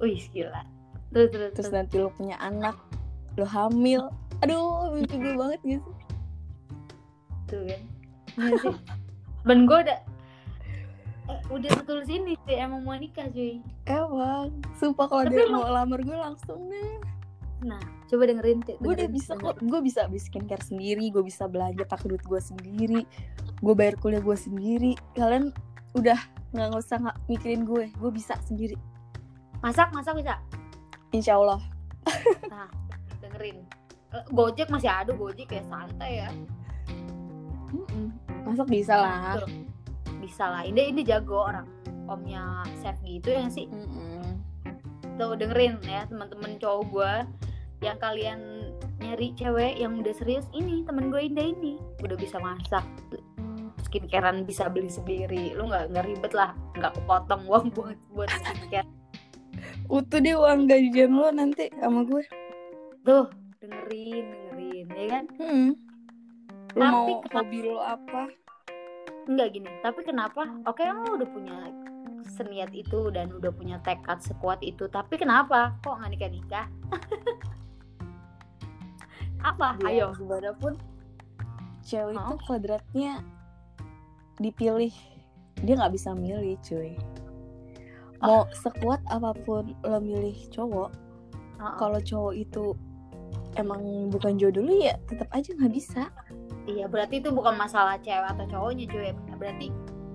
[0.00, 0.64] Wih, gila.
[1.12, 1.76] Terus terus terus terus.
[1.76, 2.74] nanti lo punya anak
[3.36, 4.08] lo hamil
[4.40, 5.90] aduh mimpi gue banget gitu
[7.46, 7.80] Tuh kan.
[8.40, 8.72] Iya.
[9.44, 9.98] Dan gue udah
[11.32, 13.64] eh, udah setulus ini sih emang mau nikah cuy.
[13.84, 17.00] emang sumpah kalau dia emang- mau lamar gue langsung deh
[17.62, 21.86] Nah, coba dengerin gue udah bisa kok gue bisa beli skincare sendiri gue bisa belanja
[21.86, 23.00] pakai duit gue sendiri
[23.56, 25.54] gue bayar kuliah gue sendiri kalian
[25.94, 26.18] udah
[26.50, 28.74] nggak usah nggak mikirin gue gue bisa sendiri
[29.60, 30.42] Masak, masak bisa.
[31.10, 31.62] insya Allah
[32.50, 32.66] Nah,
[33.22, 33.62] dengerin.
[34.10, 36.28] Eh, Gojek masih ada Gojek ya santai ya.
[38.42, 39.38] Masuk bisa lah.
[40.22, 40.62] Bisa lah.
[40.62, 41.66] Ini ini jago orang
[42.06, 43.66] omnya chef gitu ya sih.
[43.66, 44.38] Mm-mm.
[45.18, 47.12] Tuh dengerin ya teman-teman cowok gue
[47.82, 48.40] yang kalian
[49.02, 52.86] nyari cewek yang udah serius ini temen gue Indah ini udah bisa masak
[53.82, 58.88] skincarean bisa beli sendiri lu nggak nggak ribet lah nggak kepotong uang buat buat skincare
[59.90, 62.22] utuh deh uang gajian lo nanti sama gue
[63.02, 63.26] tuh
[63.60, 65.70] dengerin dengerin ya kan hmm.
[66.72, 68.22] lo Tapi mau kenapa- hobi lo apa
[69.26, 70.46] Enggak gini tapi kenapa?
[70.66, 71.56] Oke lo udah punya
[72.22, 75.74] seniat itu dan udah punya tekad sekuat itu tapi kenapa?
[75.82, 76.66] Kok nggak nikah nikah?
[79.50, 79.74] Apa?
[79.82, 80.06] Biar ayo.
[80.14, 80.78] gimana pun
[81.82, 82.38] cewek itu Hah?
[82.46, 83.12] kodratnya
[84.38, 84.94] dipilih.
[85.62, 86.94] Dia nggak bisa milih cuy.
[88.22, 90.90] Mau sekuat apa pun lo milih cowok
[91.58, 91.74] Heeh.
[91.78, 92.64] kalau cowok itu
[93.58, 93.82] emang
[94.14, 96.06] bukan jodoh lu ya tetap aja nggak bisa
[96.70, 99.10] Iya berarti itu bukan masalah cewek atau cowoknya cuy.
[99.34, 99.66] Berarti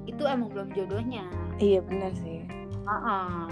[0.07, 1.27] itu emang belum jodohnya.
[1.60, 2.47] Iya benar sih.
[2.88, 3.47] Heeh.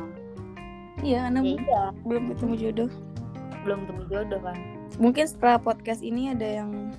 [1.04, 1.84] iya karena Ya iya.
[2.08, 2.90] Belum ketemu jodoh.
[3.68, 4.58] Belum ketemu jodoh kan.
[4.96, 6.96] Mungkin setelah podcast ini ada yang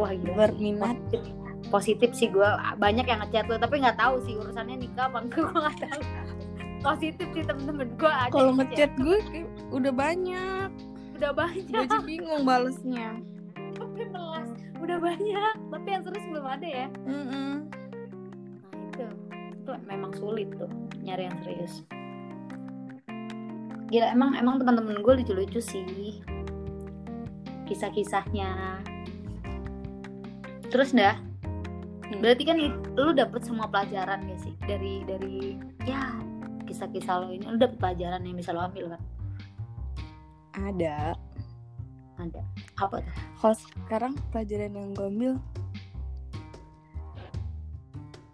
[0.00, 0.96] Wah gila berminat.
[0.96, 1.22] Positif,
[1.68, 2.48] positif sih gue
[2.80, 6.02] banyak yang ngechat lo tapi nggak tahu sih urusannya nikah apa enggak gue nggak tahu.
[6.78, 9.18] Positif sih temen-temen gue kalau ngechat gue
[9.76, 10.70] udah banyak.
[11.20, 11.84] Udah banyak.
[11.84, 13.20] Gue bingung balesnya
[14.88, 16.86] udah banyak tapi yang serius belum ada ya.
[17.04, 17.68] Mm-mm.
[18.72, 19.06] nah itu.
[19.52, 20.72] Itu memang sulit tuh
[21.04, 21.84] nyari yang serius.
[23.92, 26.24] Gila emang emang teman-teman gue lucu-lucu sih.
[27.68, 28.80] Kisah-kisahnya.
[30.72, 31.28] Terus dah
[32.08, 32.24] Hmm.
[32.24, 32.56] berarti kan
[32.96, 34.54] lu dapet semua pelajaran gak sih?
[34.64, 36.16] Dari dari ya
[36.64, 37.44] kisah-kisah lo ini.
[37.44, 39.02] Lu dapet pelajaran yang bisa lo ambil kan?
[40.56, 41.12] Ada
[42.18, 42.42] ada.
[42.78, 43.14] Apa tuh?
[43.38, 45.34] Kalau sekarang pelajaran yang gue ambil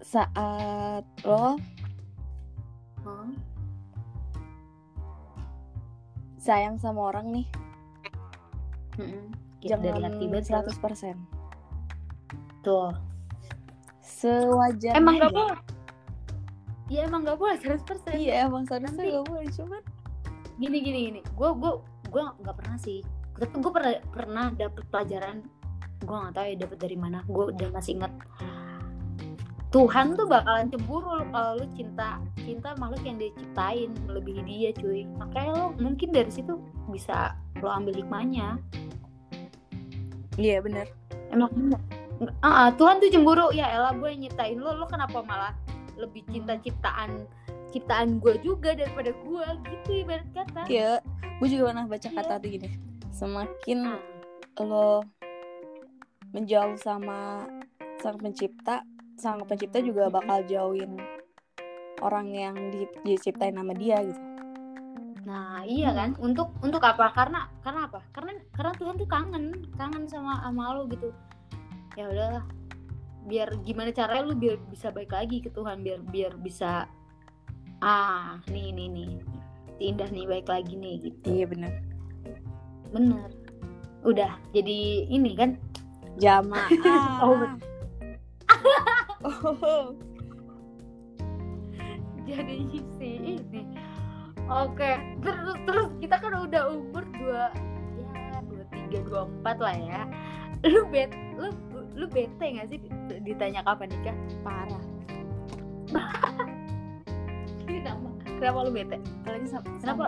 [0.05, 1.59] saat lo
[3.05, 3.37] Hmm?
[6.40, 7.47] sayang sama orang nih.
[9.61, 11.16] Gitu, dari jangan banget 100%
[12.64, 12.97] tuh.
[14.01, 15.59] Sewajarnya emang gak boleh?
[16.88, 19.83] Ya emang gak boleh 100% iya emang seharusnya gak boleh cuman
[20.61, 21.20] gini gini gini.
[21.37, 21.73] Gue gue
[22.09, 23.03] gue nggak pernah sih
[23.35, 25.37] tapi gue pernah pernah dapet pelajaran
[26.05, 28.12] gue nggak tahu ya dapet dari mana gue udah masih inget
[29.75, 35.03] Tuhan tuh bakalan cemburu kalau lu cinta cinta makhluk yang dia ciptain melebihi dia cuy.
[35.18, 36.62] Makanya lo mungkin dari situ
[36.94, 38.55] bisa lo ambil hikmahnya.
[40.38, 40.87] Iya benar
[41.35, 41.83] emang bener
[42.47, 43.51] Ah, ah, Tuhan tuh cemburu.
[43.51, 45.51] Ya elah gue yang nyiptain lo lo kenapa malah
[45.99, 47.27] lebih cinta ciptaan
[47.75, 50.70] ciptaan gue juga daripada gue gitu ibarat kata.
[50.70, 51.03] Iya
[51.42, 52.14] gue juga pernah baca Iya.
[52.14, 52.68] kata tuh gini
[53.14, 54.03] semakin Ah.
[54.59, 55.07] lo
[56.35, 57.46] menjauh sama
[58.03, 58.83] sang pencipta
[59.14, 60.98] sang pencipta juga bakal jauhin
[62.03, 64.22] orang yang di- diciptain sama dia gitu
[65.24, 66.12] Nah, iya kan?
[66.20, 67.09] Untuk untuk apa?
[67.16, 68.05] Karena karena apa?
[68.12, 71.16] Karena karena Tuhan tuh kangen, kangen sama sama lu gitu.
[71.96, 72.44] Ya udahlah.
[73.24, 76.85] Biar gimana caranya lu biar bisa baik lagi ke Tuhan, biar biar bisa
[77.81, 79.11] ah, nih nih nih.
[79.81, 81.24] Indah nih baik lagi nih gitu.
[81.24, 81.72] iya benar
[82.94, 83.28] Bener.
[84.07, 85.59] Udah, jadi ini kan
[86.22, 86.70] jamaah
[89.24, 89.85] Oh, oh.
[92.28, 92.61] jadi
[93.00, 93.09] si
[93.40, 93.64] ini.
[94.44, 97.48] Oke, terus terus kita kan udah umur dua
[97.96, 100.00] ya dua tiga dua empat lah ya.
[100.68, 101.09] Lu bet
[101.40, 101.48] lu
[101.94, 102.78] lu bete gak sih
[103.22, 104.16] ditanya kapan nikah?
[104.42, 104.85] parah
[107.64, 108.09] Kenapa?
[108.26, 108.96] Kenapa lu bete?
[109.22, 110.07] apalagi sama, Kenapa?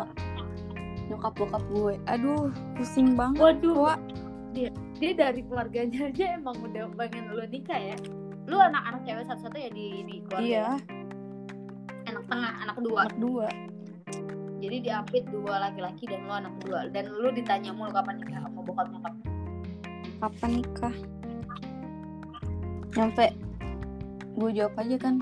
[1.07, 4.01] Nyokap bokap gue aduh pusing banget Waduh, Wak.
[4.57, 7.97] dia dia dari keluarganya aja emang udah pengen lu nikah ya.
[8.49, 10.47] Lu anak-anak cewek satu-satu ya di di keluarga.
[10.49, 10.69] iya ya?
[12.09, 13.01] Anak tengah, anak kedua.
[13.05, 13.49] anak dua
[14.57, 16.89] Jadi diapit dua laki-laki dan lu anak kedua.
[16.89, 19.15] Dan lu ditanya mulu kapan nikah sama bokap nyokap.
[20.17, 20.95] kapan nikah
[22.97, 23.27] nyampe
[24.37, 25.15] gue jawab aja kan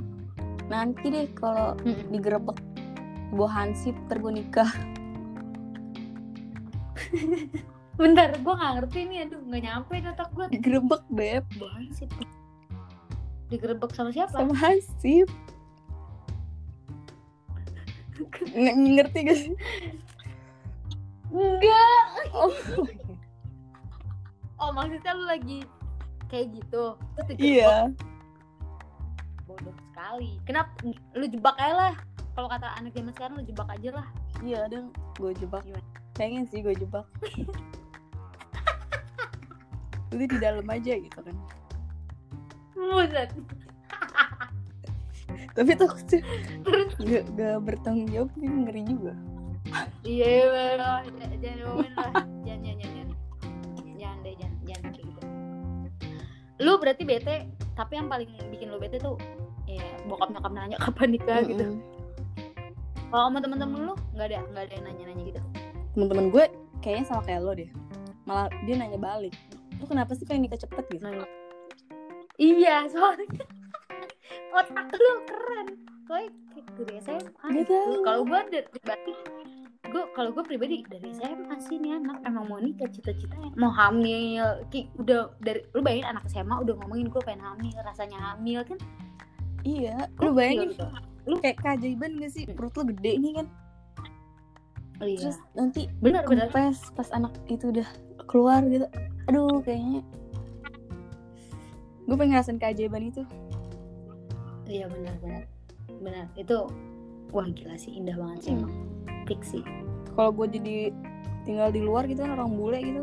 [0.71, 1.75] nanti deh kalau
[2.15, 2.55] digerebek
[3.35, 4.71] bawa hansip ntar gue nikah
[7.95, 11.45] bentar gue nggak ngerti nih aduh nggak nyampe di otak gue digerebek beb.
[11.95, 12.09] Sih
[13.53, 14.35] digerebek sama siapa?
[14.35, 15.29] Sama hansip
[18.55, 19.55] Nge- ngerti gak sih?
[21.35, 22.55] Enggak oh.
[24.63, 25.67] Oh maksudnya lu lagi
[26.31, 27.47] kayak gitu terus digerebek.
[27.59, 27.75] iya.
[29.47, 30.39] Bodoh sekali.
[30.47, 30.71] Kenapa?
[31.15, 31.95] Lu jebak aja lah.
[32.35, 34.07] Kalau kata anak zaman sekarang lu jebak aja lah.
[34.43, 34.79] Iya ada
[35.19, 35.63] gue jebak.
[35.67, 36.04] Gimana?
[36.15, 37.07] Pengen sih gue jebak.
[40.15, 41.37] Itu di dalam aja gitu kan.
[42.75, 43.31] Buset.
[45.55, 46.19] Tapi takutnya
[46.99, 49.15] gak, gak bertanggung jawab sih ngeri juga.
[50.07, 50.47] Iya iya
[50.79, 52.13] lah jangan jangan ngomongin lah.
[52.47, 53.09] Jangan jangan jangan.
[53.99, 55.23] Jangan deh jangan jangan kayak gitu.
[56.63, 57.37] Lu berarti bete
[57.75, 59.19] tapi yang paling bikin lu bete tuh
[59.67, 61.75] ya bokap nyokap nanya kapan nikah gitu.
[61.75, 61.83] Mm-mm.
[63.11, 65.41] kalau sama temen-temen lu nggak ada nggak ada yang nanya-nanya gitu
[65.95, 66.45] temen-temen gue
[66.83, 67.71] kayaknya sama kayak lo deh.
[68.27, 69.35] Malah dia nanya balik
[69.81, 70.85] lu kenapa sih pengen nikah cepet?
[70.91, 71.03] gitu.
[71.05, 71.27] Nanya.
[72.39, 73.27] iya soalnya
[74.59, 75.69] otak lu keren.
[76.05, 76.33] Kayak
[76.77, 77.79] dari SMA gitu.
[78.05, 79.15] kalau gue dari pribadi
[79.85, 82.19] gue kalau gue pribadi dari SMA sih nih anak.
[82.27, 84.67] Emang mau nikah cita-citanya mau hamil.
[84.73, 88.79] Kayak udah dari lu bayangin anak SMA udah ngomongin gue pengen hamil rasanya hamil kan?
[89.65, 90.75] Iya lu bayangin
[91.25, 92.45] lu kayak keajaiban gak sih?
[92.49, 93.47] Perut lu gede nih kan
[95.03, 95.19] Oh, iya.
[95.19, 96.47] terus nanti benar benar.
[96.55, 97.89] kempes pas anak itu udah
[98.31, 98.87] keluar gitu.
[99.27, 100.07] Aduh kayaknya
[102.05, 103.23] gue pengen ngerasain keajaiban itu.
[104.71, 105.43] Iya benar benar.
[105.99, 106.27] Benar.
[106.39, 106.71] Itu
[107.35, 107.91] wah gila sih.
[107.99, 108.75] Indah banget sih emang.
[109.27, 109.65] Fix sih.
[110.15, 110.95] Kalau gue jadi
[111.43, 113.03] tinggal di luar gitu kan orang bule gitu.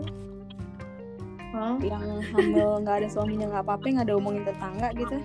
[1.51, 1.75] Oh.
[1.83, 5.17] yang hamil nggak ada suaminya nggak apa-apa nggak ada omongin tetangga gitu.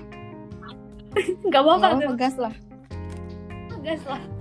[1.47, 1.99] Nggak apa-apa nggak tuh.
[2.03, 2.55] apa-apa gas lah.
[3.87, 4.36] Gas lah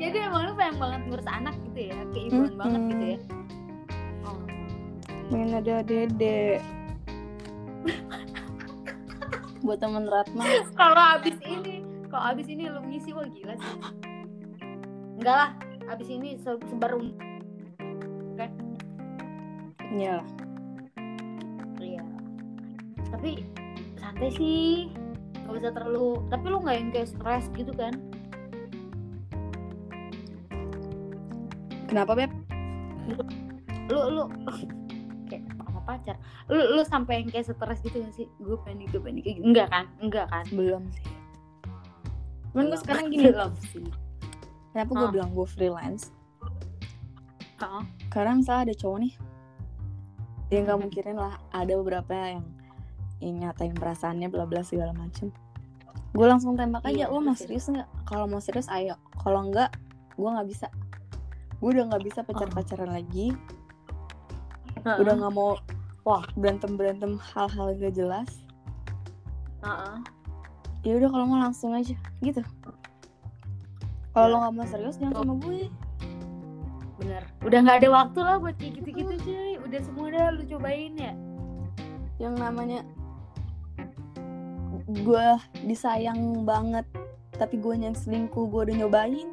[0.00, 2.56] jadi emang lu pengen banget ngurus anak gitu ya keibuan Mm-mm.
[2.56, 3.18] banget gitu ya.
[4.24, 4.40] Oh.
[5.28, 6.40] pengen ada dede.
[9.60, 10.44] Buat temen Ratna.
[10.72, 13.76] Kalau abis ini kalau abis ini lu ngisi wah gila sih.
[15.20, 15.50] Enggak lah
[15.92, 17.12] abis ini se- sebar um-
[19.92, 20.24] iya.
[21.76, 22.02] Lah iya.
[23.12, 23.44] Tapi
[24.00, 24.88] santai sih.
[25.44, 27.92] Nggak bisa terlalu tapi lu nggak yang kayak stres gitu kan
[31.90, 32.30] kenapa beb?
[33.90, 34.22] Lu lu
[35.26, 36.16] kayak sama pacar.
[36.46, 38.26] Lu lu sampai yang kayak stres gitu gak sih?
[38.38, 39.42] Gue pengen gue kayak gitu.
[39.42, 39.84] Enggak kan?
[39.98, 40.46] Enggak kan?
[40.54, 41.06] Belum sih.
[42.54, 43.86] Cuman gue sekarang gini belum sih
[44.70, 46.14] kenapa gue bilang gue freelance?
[48.08, 49.14] Karena misalnya ada cowok nih
[50.50, 52.42] dia nggak mungkirin lah ada beberapa yang
[53.22, 55.30] yang nyatain perasaannya bla bla segala macem.
[56.10, 57.86] Gue langsung tembak aja Iya, lo mau serius nggak?
[58.02, 58.98] Kalau mau serius ayo.
[59.22, 59.70] Kalau nggak
[60.18, 60.66] gue nggak bisa
[61.60, 63.36] gue udah nggak bisa pacar pacaran lagi.
[64.80, 64.96] Heeh.
[64.96, 65.60] udah nggak mau
[66.08, 68.40] wah berantem berantem hal-hal gak jelas.
[69.60, 69.96] Heeh.
[70.80, 71.92] ya udah kalau mau langsung aja
[72.24, 72.40] gitu.
[74.16, 75.68] Kalau lo nggak mau serius jangan sama gue.
[76.96, 77.22] Bener.
[77.44, 79.52] Udah nggak ada waktu lah buat kayak gitu-gitu cuy.
[79.60, 81.12] Udah semua udah lu cobain ya?
[82.16, 82.80] Yang namanya
[84.90, 85.26] gue
[85.68, 86.82] disayang banget
[87.38, 89.30] tapi gue yang selingkuh gue udah nyobain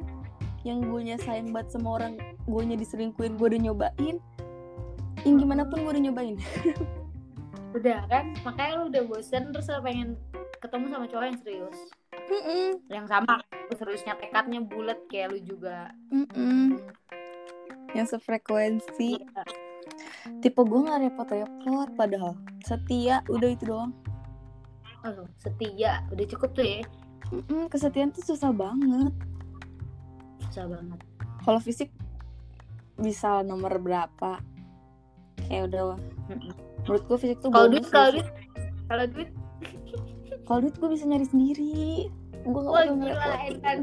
[0.66, 2.18] yang gue sayang banget sama orang
[2.48, 4.16] gue diselingkuhin gue udah nyobain
[5.26, 6.36] yang gimana pun gue udah nyobain.
[7.76, 8.32] Udah kan?
[8.48, 10.16] Makanya lu udah bosen terus lu pengen
[10.56, 11.78] ketemu sama cowok yang serius.
[12.28, 13.44] Mm-mm, yang sama
[13.76, 15.92] seriusnya tekadnya bulat kayak lu juga.
[16.08, 16.80] Mm-mm.
[17.96, 19.20] yang sefrekuensi.
[19.20, 19.44] Iya.
[20.44, 23.92] tipe gue nggak repot-repot padahal setia udah itu doang.
[25.04, 26.04] Aduh, setia.
[26.12, 26.80] Udah cukup tuh ya?
[27.32, 29.12] Mm-mm, kesetiaan tuh susah banget
[30.58, 30.98] susah banget.
[31.46, 31.90] Kalau fisik
[32.98, 34.42] bisa nomor berapa?
[35.46, 35.94] Kayak udah
[36.82, 38.26] menurut gue fisik tuh kalau duit kalau duit?
[38.90, 39.30] Kalau duit?
[40.42, 42.10] Kalau duit gue bisa nyari sendiri.
[42.42, 43.54] Gue gak gila ngerepotin.
[43.54, 43.78] Edan.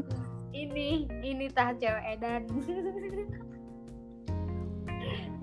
[0.52, 0.88] Ini
[1.24, 2.42] ini tah cewek Edan.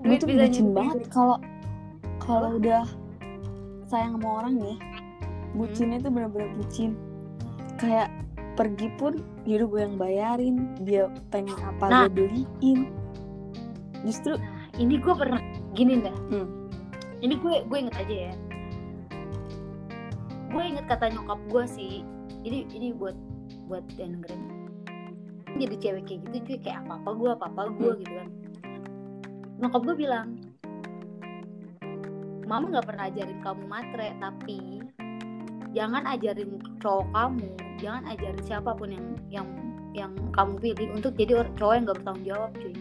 [0.06, 1.02] Gue tuh bucin nyumbang.
[1.02, 1.10] banget.
[1.10, 1.36] kalau
[2.22, 2.86] kalau udah
[3.90, 4.78] sayang sama orang nih
[5.58, 6.94] bucinnya tuh bener-bener bucin.
[7.74, 8.06] Kayak
[8.54, 12.00] pergi pun yaudah gue yang bayarin dia pengen apa Nah.
[12.06, 12.88] gue beliin
[14.02, 15.38] justru Nah, ini gue pernah
[15.72, 16.16] gini dah.
[16.30, 16.70] Hmm.
[17.18, 18.34] Ini gue gue inget aja ya.
[20.50, 21.92] Gue inget kata nyokap gue sih.
[22.42, 23.14] Ini ini buat
[23.66, 24.42] buat yang dengerin.
[25.54, 28.00] Jadi cewek kayak gitu cuy kayak apa apa gue apa apa gue Hmm.
[28.02, 28.28] gitu kan.
[29.54, 30.28] Nyokap gue bilang,
[32.44, 34.84] Mama nggak pernah ajarin kamu matre, tapi
[35.74, 39.48] jangan ajarin cowok kamu jangan ajarin siapa pun yang yang
[39.92, 42.74] yang kamu pilih untuk jadi cowok yang gak bertanggung jawab cuy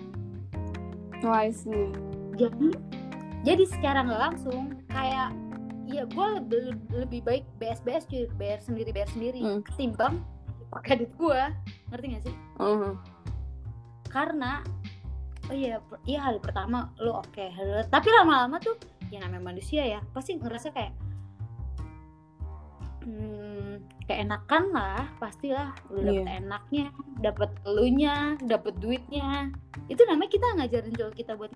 [1.24, 1.88] Oh, I see.
[2.34, 2.76] jadi
[3.44, 5.32] jadi secara nggak langsung kayak
[5.86, 6.60] ya gue lebih,
[6.92, 9.62] lebih baik BS-BS cuy bayar sendiri bayar sendiri Hmm.
[9.64, 10.20] ketimbang
[10.70, 11.40] pakai duit gue
[11.90, 12.92] ngerti gak sih Mhm.
[14.06, 14.62] karena
[15.46, 18.76] oh iya iya hari pertama lo oke Hari- tapi lama-lama tuh
[19.08, 20.92] ya namanya manusia ya pasti ngerasa kayak
[23.04, 23.74] hmm,
[24.06, 26.40] keenakan lah pastilah udah dapet Iya.
[26.40, 26.86] enaknya
[27.20, 29.52] dapet elunya dapet duitnya
[29.88, 31.52] itu namanya kita ngajarin cowok kita buat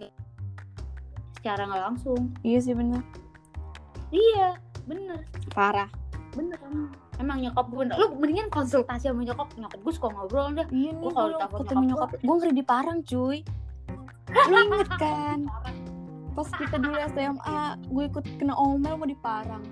[1.38, 3.02] secara nggak langsung Iya sih bener.
[4.10, 4.56] iya
[4.86, 5.88] bener Parah.
[6.32, 10.68] bener emang emang nyokap gue lu mendingan konsultasi sama nyokap nyokap gue suka ngobrol dah
[10.70, 13.38] Iya nih kalau ketemu nyokap nyokap gue ngeri di Parang cuy.
[14.52, 15.40] Lu inget kan?
[16.36, 19.64] Pas kita dulu SMA, gue ikut kena omel mau di Parang.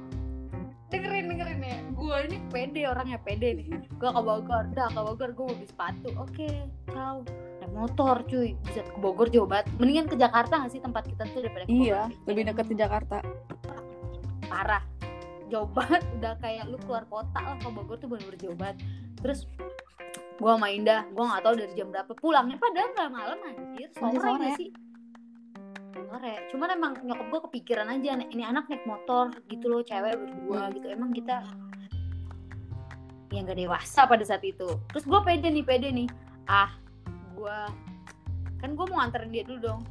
[0.97, 1.77] Dengerin dengerin ya.
[1.91, 3.67] Gue ini pede orangnya pede nih.
[3.91, 4.63] Gue ke Bogor.
[4.71, 6.09] Dah ke Bogor gue mau beli sepatu.
[6.15, 6.47] Oke
[6.87, 7.21] ciao
[7.59, 8.55] naik motor cuy.
[8.63, 11.71] Bisa ke Bogor jauh banget mendingan ke Jakarta gak sih tempat kita tuh daripada ke
[11.71, 12.25] Iya, Bogor?
[12.25, 13.17] lebih dekat ke Jakarta.
[14.45, 14.83] parah.
[15.45, 17.57] Jauh banget udah kayak lu keluar kota lah.
[17.57, 18.77] Ke Bogor tuh bener-bener jauh banget
[19.15, 19.49] terus
[20.35, 22.11] gue sama Indah gue nggak tahu dari jam berapa.
[22.13, 23.89] Pulangnya padahal nggak malam anjir.
[23.91, 24.49] Sore, sore.
[24.55, 24.69] sih
[26.03, 30.19] sore cuman emang nyokap gue kepikiran aja nih, ini anak naik motor gitu loh cewek
[30.19, 30.87] berdua gitu.
[30.91, 31.43] Emang kita
[33.33, 34.67] yang gak dewasa pada saat itu.
[34.91, 36.07] Terus gue pede nih pede nih.
[36.47, 36.71] Ah
[37.35, 37.59] gue
[38.63, 39.81] kan gue mau nganterin dia dulu dong.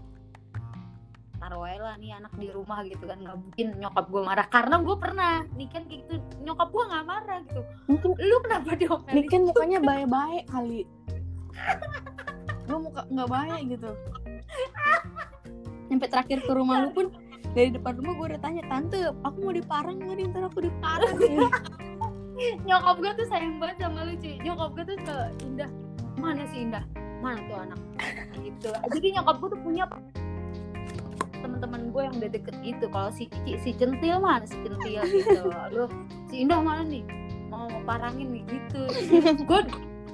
[1.36, 3.20] Taruh lah nih anak di rumah gitu kan.
[3.20, 4.46] Nggak mungkin nyokap gue marah.
[4.48, 7.60] Karena gue pernah nih kan kayak gitu nyokap gue nggak marah gitu.
[7.90, 10.82] Mungkin lu kenapa diomelin ini kan mukanya baik-baik kali.
[12.64, 13.90] Gue muka nggak baik gitu.
[15.88, 17.06] Sampai terakhir ke rumah lu pun
[17.54, 20.24] dari depan rumah gue udah tanya tante aku mau di Parang nggak nih?
[20.32, 21.48] Ntar aku di Parang ya.
[22.66, 24.34] nyokap gue tuh sayang banget sama lu cuy.
[24.42, 25.16] Nyokap gue tuh ke
[25.46, 25.70] Indah
[26.18, 26.84] mana sih Indah
[27.22, 27.80] mana tuh anak?
[28.42, 28.70] Gitu.
[28.70, 29.84] Jadi nyokap gue tuh punya
[31.44, 32.86] teman-teman gue yang udah deket gitu.
[32.90, 35.52] Kalau si Cici si centil mana si centil gitu.
[35.70, 35.84] Lu
[36.32, 37.04] si Indah mana nih?
[37.52, 38.82] Mau parangin nih gitu.
[39.46, 39.60] Gue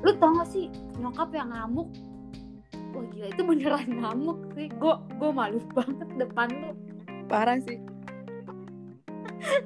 [0.01, 1.89] lu tau gak sih nyokap yang ngamuk
[3.21, 6.73] gila itu beneran ngamuk sih Gue gue malu banget depan lu
[7.29, 7.77] Parah sih.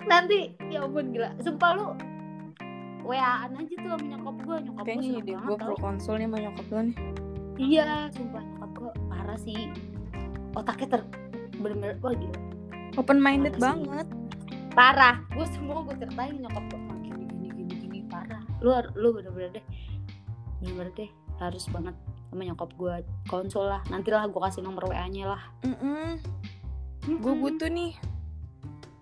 [0.04, 1.88] Nanti ya ampun gila Sumpah lu
[3.04, 6.66] WA-an aja tuh sama nyokap gue Nyokap gue banget gue pro konsul nih sama nyokap
[6.66, 6.96] lu nih.
[7.54, 9.60] Iya, sumpah nyokap gue parah sih.
[10.52, 11.02] Otaknya ter
[11.54, 12.38] bener-bener wah gila.
[12.96, 13.84] Open minded Parah sih.
[13.86, 14.08] banget.
[14.72, 15.14] Parah.
[15.30, 18.42] Gue semua gue ceritain nyokap gue "Wah, gini gini gini gini parah.
[18.58, 19.64] Lu lu bener-bener deh.
[20.58, 21.94] Bener-bener deh harus banget
[22.34, 22.94] sama nyokap gue
[23.30, 23.78] konsul lah.
[23.86, 25.42] Nanti lah gue kasih nomor WA-nya lah.
[25.62, 26.18] Mm
[27.22, 27.94] Gue butuh nih.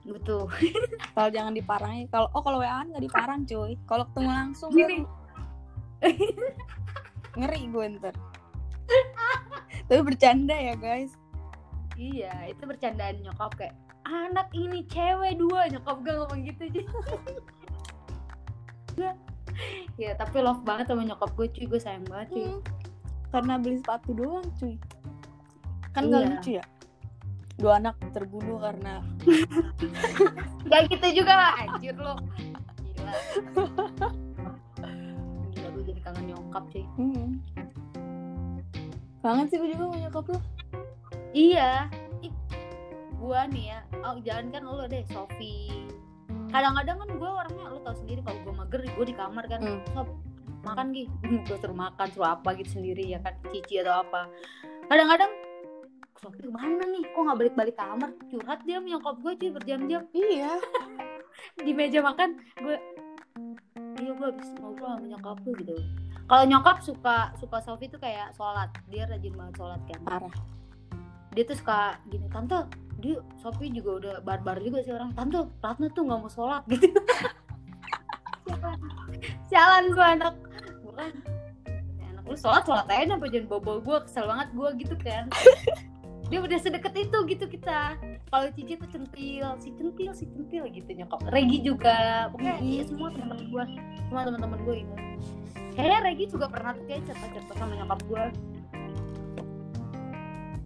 [0.04, 0.52] Butuh.
[1.16, 2.04] Kalau jangan di Parang ya.
[2.12, 3.80] Kalau oh kalau WA nggak di Parang cuy.
[3.88, 5.00] Kalau ketemu langsung Gini.
[7.40, 8.14] ngeri gue ntar.
[9.88, 11.16] Tapi bercanda ya guys.
[11.96, 16.82] Iya, itu bercandaan nyokap kayak anak ini cewek dua nyokap gue ngomong gitu aja.
[20.00, 22.60] ya tapi love banget sama nyokap gue cuy gue sayang banget cuy Hmm.
[23.32, 24.76] Karena beli sepatu doang cuy.
[25.92, 26.18] Kan Iya.
[26.28, 26.64] lucu ya.
[27.52, 29.04] Dua anak terbunuh karena
[30.72, 32.16] Gak gitu juga lah anjir lo
[33.52, 34.08] Gila
[35.52, 37.28] Gila gue jadi kangen nyokap cuy hmm.
[39.20, 40.38] Kangen sih gue juga sama nyokap lu.
[41.36, 41.72] Iya
[42.24, 42.32] Ih,
[43.20, 45.86] Gua nih ya oh, Jangan kan lo deh Sofi
[46.50, 49.84] Kadang-kadang kan gue orangnya Lo tau sendiri kalau gue mager Gue di kamar kan Hmm.
[49.92, 50.08] Sob
[50.62, 51.08] makan gih
[51.46, 54.30] Gue suruh makan Suruh apa gitu sendiri ya kan Cici atau apa.
[54.86, 55.32] Kadang-kadang
[56.22, 57.02] Sofi ke mana nih?
[57.10, 58.14] Kok gak balik-balik kamar?
[58.30, 60.02] Curhat dia sama nyokap gue cuy Berjam-jam.
[60.14, 60.54] Iya.
[61.58, 62.76] di meja makan gue
[63.98, 65.74] iya gue habis ngobrol sama nyokap lu gitu.
[66.30, 68.70] Kalau nyokap suka suka Sofi tuh kayak sholat.
[68.86, 70.00] Dia rajin banget sholat kan.
[70.06, 70.34] Parah.
[71.32, 72.68] dia tuh suka gini tante
[73.00, 75.10] dia Sofi juga udah barbar juga sih orang.
[75.16, 76.86] Tante Ratna tuh nggak mau sholat gitu.
[79.50, 80.34] Sialan gue anak
[80.92, 81.12] gue kan
[81.96, 85.24] "Ya, anak lu sholat sholat aja apa jangan bobo gue kesel banget gue gitu kan.
[86.30, 87.92] Dia udah sedekat itu gitu kita.
[88.26, 91.20] Kalau Cici tuh centil si centil si centil gitu nyokap.
[91.28, 91.96] Regi juga
[92.28, 92.68] pokoknya Mhm.
[92.70, 93.64] ya semua teman-teman gue
[94.02, 94.94] semua teman-teman gue gitu
[95.72, 98.24] kayaknya Regi juga pernah tuh kayak cerita-cerita sama nyokap gue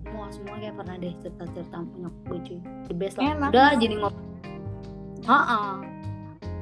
[0.00, 2.58] semua semua kayak pernah deh cerita-cerita sama nyokap gue cuy.
[2.86, 3.24] The best lah.
[3.28, 3.50] Enak.
[3.50, 4.24] udah jadi ngomong
[5.20, 5.70] Heeh.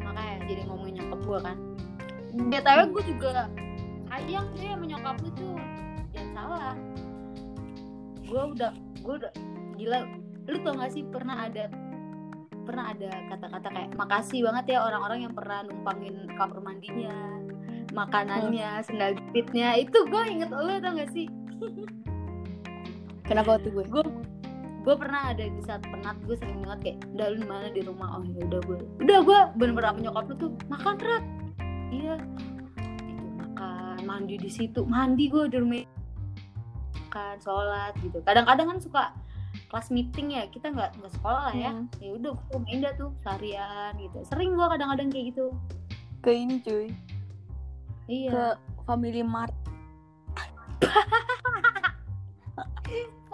[0.01, 1.57] makanya jadi ngomongin nyokap gue kan
[2.35, 3.47] btw gue juga
[4.11, 5.59] sayang sih sama nyokap lu tuh.
[6.15, 6.75] Jangan salah.
[8.27, 8.73] Gue udah
[9.03, 9.33] gue udah
[9.79, 9.99] gila.
[10.45, 11.67] Lu tau gak sih pernah ada
[12.65, 17.13] pernah ada kata-kata kayak makasih banget ya orang-orang yang pernah numpangin kamar mandinya
[17.93, 19.79] makanannya sendal jepitnya.
[19.79, 21.27] Itu gue inget lo tau gak sih?
[23.25, 23.85] Kenapa tuh gue?
[23.91, 24.05] Gue
[24.85, 27.67] gue pernah ada di saat penat gue sering banget kayak udah lu mana?
[27.73, 28.21] Di rumah.
[28.21, 31.25] Oh ya udah gue udah gue bener-bener apa nyokap lu tuh makan rat
[31.91, 32.17] iya.
[33.05, 34.85] Itu makan mandi di situ.
[34.87, 35.85] Mandi gue di rumah.
[37.09, 38.23] Makan sholat gitu.
[38.23, 39.05] Kadang-kadang kan suka
[39.71, 41.71] kelas meeting ya kita nggak nggak sekolah lah ya.
[41.75, 41.91] Hmm.
[41.99, 44.19] ya udah gue main dah tuh seharian gitu.
[44.31, 45.47] Sering gue kadang-kadang kayak gitu.
[46.23, 46.95] Ke ini cuy.
[48.07, 48.31] Iya.
[48.31, 48.45] Ke
[48.87, 49.55] Family Mart.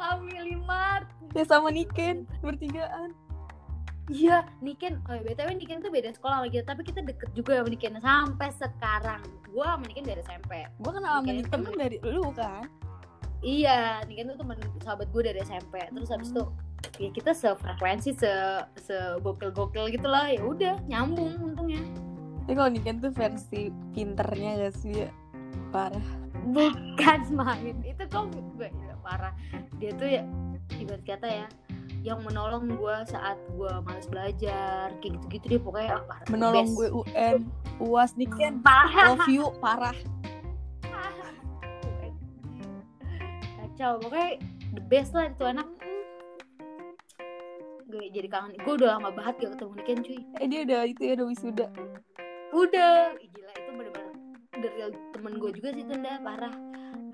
[0.00, 1.04] Family mart.
[1.36, 3.12] Ya sama Niken bertigaan
[4.10, 7.62] Iya, Niken, oh ya, BTW Niken tuh beda sekolah sama kita, tapi kita deket juga
[7.62, 9.22] sama Niken sampai sekarang.
[9.54, 10.52] Gua sama Niken dari SMP.
[10.66, 11.70] gue kenal sama Niken temen.
[11.70, 12.66] kan dari lu kan
[13.40, 15.78] Iya, Niken tuh temen sahabat gue dari SMP.
[15.78, 16.42] Terus habis itu
[17.00, 18.32] ya kita sefrekuensi se
[18.76, 21.80] se gokil gokil gitu lah ya udah nyambung untungnya
[22.44, 25.10] tapi kalau Niken tuh versi pinternya gak sih ya
[25.72, 26.04] parah
[26.50, 29.32] bukan main itu kok gue ya, parah
[29.80, 30.22] dia tuh ya
[30.76, 31.46] ibarat kata ya
[32.00, 36.26] yang menolong gue saat gue males belajar kayak gitu-gitu dia pokoknya ah, parah.
[36.32, 36.78] menolong Best.
[36.80, 37.38] gue UN
[37.80, 39.16] uas Niken parah.
[39.16, 39.96] Love you parah.
[43.60, 44.40] Kacau pokoknya
[44.72, 45.68] the best lah itu anak.
[47.90, 48.56] Gue jadi kangen.
[48.64, 50.20] Gue udah lama banget gak ketemu Niken cuy.
[50.40, 51.66] Eh dia udah itu ya udah wisuda.
[52.56, 52.96] Udah.
[53.20, 54.09] Gila itu bener-bener
[54.50, 54.82] dari
[55.14, 56.54] temen gue juga sih Tunda parah.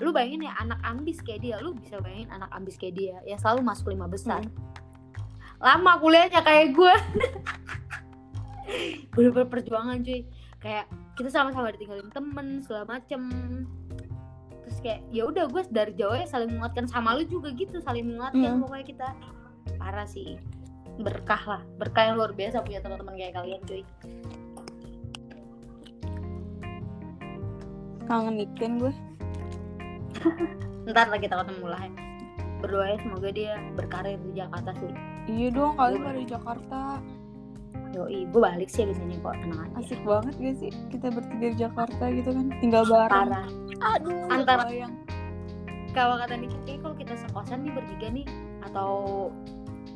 [0.01, 3.37] Lu bayangin ya anak ambis kayak dia lu bisa bayangin anak ambis kayak dia yang
[3.37, 4.41] selalu masuk lima besar.
[5.61, 6.95] Lama kuliahnya kayak gue
[9.17, 10.25] bener-bener perjuangan cuy.
[10.61, 13.21] Kayak kita sama-sama ditinggalin temen segala macem.
[14.65, 16.89] Terus kayak ya udah gue dari jauh ya saling menguatkan.
[16.89, 18.63] Sama lu juga gitu saling menguatkan Hmm.
[18.65, 19.09] pokoknya kita.
[19.77, 20.41] Parah sih.
[20.97, 21.63] Berkah lah.
[21.77, 23.85] Berkah yang luar biasa punya teman-teman kayak kalian cuy
[28.07, 28.93] kangen Niken gue.
[30.87, 31.93] Ntar lah kita ketemu lah ya.
[32.57, 34.93] berdoa ya semoga dia berkarir di Jakarta sih.
[35.29, 36.81] Iya dong pada di Jakarta.
[37.93, 39.85] Yoi gue balik sih di sini kok tenang aja.
[39.85, 40.73] Asik banget gak sih?
[40.89, 43.13] Kita bertiga di Jakarta gitu kan tinggal bareng.
[43.13, 43.47] Parah.
[43.95, 44.95] Aduh Antara- bayang
[45.97, 48.27] kalau kata Niki kayak kalau kita sekosan nih bertiga nih
[48.69, 48.93] atau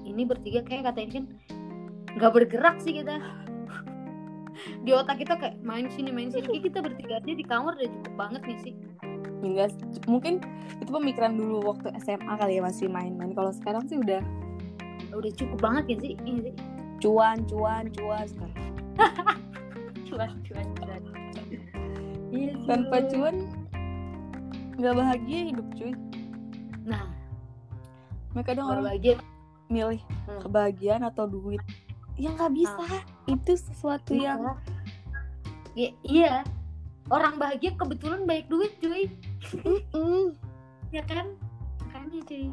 [0.08, 1.24] ini bertiga kayak kata ini kan
[2.16, 3.20] nggak bergerak sih kita
[4.84, 6.46] di otak kita kayak main sini main sini.
[6.46, 8.74] Kayak kita bertiga aja di kamar udah cukup banget nih sih.
[9.40, 9.72] Enggak
[10.04, 10.44] mungkin
[10.80, 13.32] itu pemikiran dulu waktu SMA kali ya masih main-main.
[13.32, 14.20] Kalau sekarang sih udah
[15.10, 16.54] udah cukup banget ya sih ini sih.
[17.00, 18.24] Cuan cuan cuan.
[18.28, 18.54] Sekarang
[20.06, 21.00] cuan cuan cuan.
[22.30, 23.36] Iya, tanpa cuan
[24.78, 25.92] nggak bahagia hidup cuy.
[26.88, 27.04] Nah.
[28.30, 29.18] Mereka dong orang bahagia.
[29.70, 30.42] milih Hmm.
[30.42, 31.62] kebahagiaan atau duit
[32.14, 32.84] yang nggak bisa
[33.26, 34.42] itu sesuatu yang
[35.70, 36.32] Iya, iya.
[37.06, 39.06] Orang bahagia kebetulan banyak duit, cuy.
[39.92, 40.34] Mm,
[40.90, 41.34] Ya kan?
[41.80, 42.50] Makanya, cuy.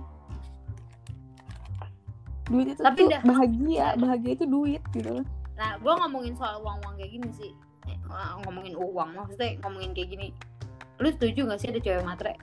[2.48, 6.96] duit itu Tapi tuh dah- bahagia bahagia itu duit gitu Nah, gua ngomongin soal uang-uang
[6.96, 7.52] kayak gini sih.
[7.84, 7.98] Eh,
[8.42, 10.28] ngomongin uang, maksudnya ngomongin kayak gini.
[10.98, 12.34] Lu setuju gak sih ada cewek matre?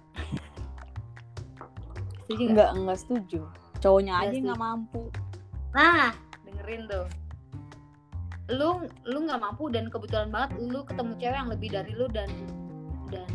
[2.25, 2.53] setuju gak?
[2.53, 3.41] nggak nggak setuju
[3.79, 5.03] cowoknya Nggak aja nggak mampu
[5.71, 6.09] Nah,
[6.65, 7.07] dengerin tuh.
[8.49, 12.29] Lu lu nggak mampu dan kebetulan banget lu ketemu cewek yang lebih dari lu dan
[13.13, 13.29] dan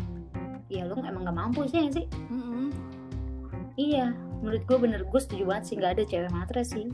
[0.66, 2.06] ya lu emang nggak mampu sih ya sih.
[2.30, 2.74] Mm-mm.
[3.78, 4.12] Iya,
[4.42, 6.90] menurut gue bener gue setuju banget sih nggak ada cewek matre sih.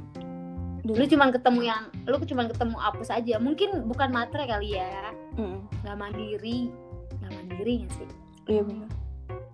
[0.86, 0.94] Duh.
[0.94, 3.42] Lu cuman ketemu yang, lu cuman ketemu apes aja.
[3.42, 5.10] Mungkin bukan matre kali ya,
[5.82, 6.70] nggak mandiri,
[7.18, 8.08] nggak mandiri nggak sih?
[8.46, 8.90] iya benar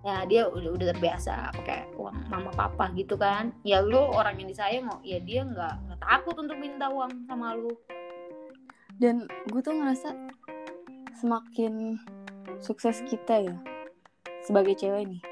[0.02, 3.54] Ya dia udah udah terbiasa pakai uang mama papa gitu kan.
[3.62, 7.54] Ya lu orang yang disayang mau, ya dia nggak nggak takut untuk minta uang sama
[7.54, 7.70] lu.
[9.02, 10.14] dan gue tuh ngerasa
[11.18, 11.98] semakin
[12.62, 13.56] sukses kita ya
[14.46, 15.22] sebagai cewek nih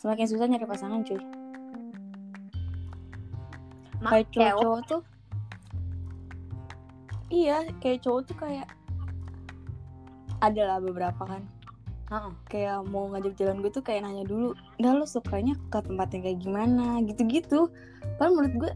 [0.00, 1.20] semakin susah nyari pasangan cuy
[4.02, 5.02] kayak kayak cowok-cowok tuh
[7.28, 8.68] iya kayak cowok tuh kayak
[10.40, 11.44] ada lah beberapa kan
[12.44, 16.38] Kayak mau ngajak jalan gue tuh kayak nanya dulu dah lo sukanya ke tempatnya kayak
[16.38, 17.72] gimana gitu-gitu
[18.14, 18.70] padahal menurut gue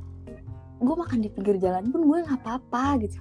[0.78, 3.20] gue makan di pinggir jalan pun gue nggak apa-apa gitu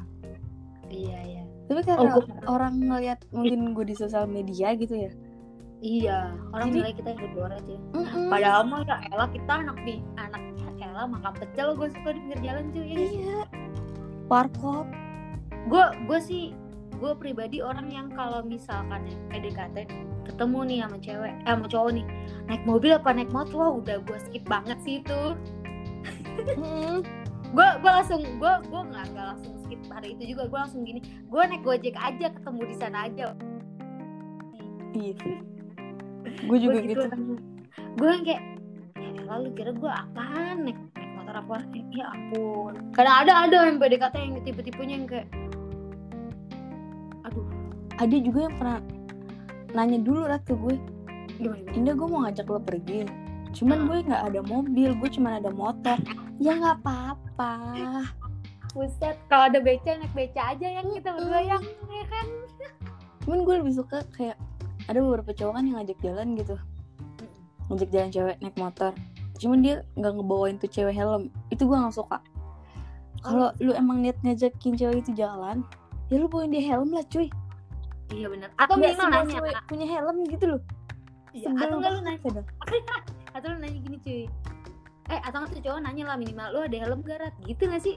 [0.85, 1.43] Iya iya.
[1.65, 5.11] tapi karena Oh, gue- orang ngeliat mungkin gue di sosial media gitu ya
[5.77, 7.75] Iya, orang Jadi- nilai kita hidup luar aja.
[7.93, 8.25] Mm-mm.
[8.27, 10.41] Padahal mah ya elah kita anak di anak
[10.77, 12.87] elah makan pecel gue suka di pinggir jalan cuy.
[12.87, 13.39] Ya iya
[14.25, 14.87] warkop
[15.65, 16.43] gue gue sih
[16.95, 19.77] gue pribadi orang yang kalau misalkan ya PDKT
[20.25, 22.05] ketemu nih sama cewek eh sama cowok nih
[22.49, 23.55] naik mobil apa naik motor?
[23.55, 25.21] Wah udah gue skip banget sih itu.
[27.55, 30.49] Gue gue langsung gue gue nggak nggak langsung skip hari itu juga.
[30.49, 33.25] Gue langsung gini gue naik gojek aja ketemu di sana aja.
[34.95, 35.15] Iya.
[36.45, 37.05] Gue juga gitu,
[37.95, 38.43] gue yang kayak
[38.97, 41.63] ya lalu kira gue apaan naik naik motor apa?
[41.95, 42.73] Ya ampun.
[42.91, 45.27] Kadang ada ada yang PDKT yang tipe-tipenya yang kayak
[47.95, 48.79] ada juga yang pernah
[49.75, 50.75] nanya dulu lah ke gue?
[51.75, 53.07] Indah gue mau ngajak lo pergi.
[53.55, 53.87] Cuman Hmm.
[53.87, 55.99] gue nggak ada mobil gue cuma ada motor.
[56.39, 57.51] Ya nggak apa-apa.
[58.75, 62.27] Buset, kalau ada beca naik beca aja yang kita berdua yang ya kan?
[63.23, 64.35] Cuman gue lebih suka kayak
[64.91, 66.55] ada beberapa cowok kan yang ngajak jalan gitu.
[67.71, 68.91] Ngajak jalan cewek naik motor.
[69.39, 71.31] Cuman dia nggak ngebawain tuh cewek helm.
[71.47, 72.19] Itu gue nggak suka.
[73.23, 75.63] Kalau lu emang niat ngajakin cewek itu jalan
[76.13, 77.25] ya lu bawain dia helm lah cuy
[78.13, 80.61] iya bener atau Nggak minimal nanya cewek punya helm gitu loh
[81.35, 82.19] Iya, atau enggak lu nanya
[83.35, 84.23] atau lu nanya gini cuy
[85.05, 87.35] eh atau nggak tuh cowok nanya lah minimal lu ada helm gak Rat?
[87.43, 87.95] gitu gak sih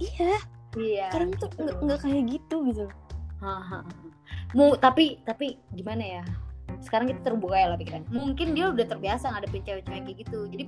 [0.00, 0.34] iya
[0.74, 1.60] iya kadang tuh gitu.
[1.62, 2.86] nggak nggak kayak gitu gitu.
[4.54, 6.22] Mu tapi tapi gimana ya?
[6.80, 8.08] Sekarang kita terbuka ya lah pikiran.
[8.08, 10.38] Mungkin dia udah terbiasa ngadepin cewek-cewek kayak gitu.
[10.48, 10.64] Jadi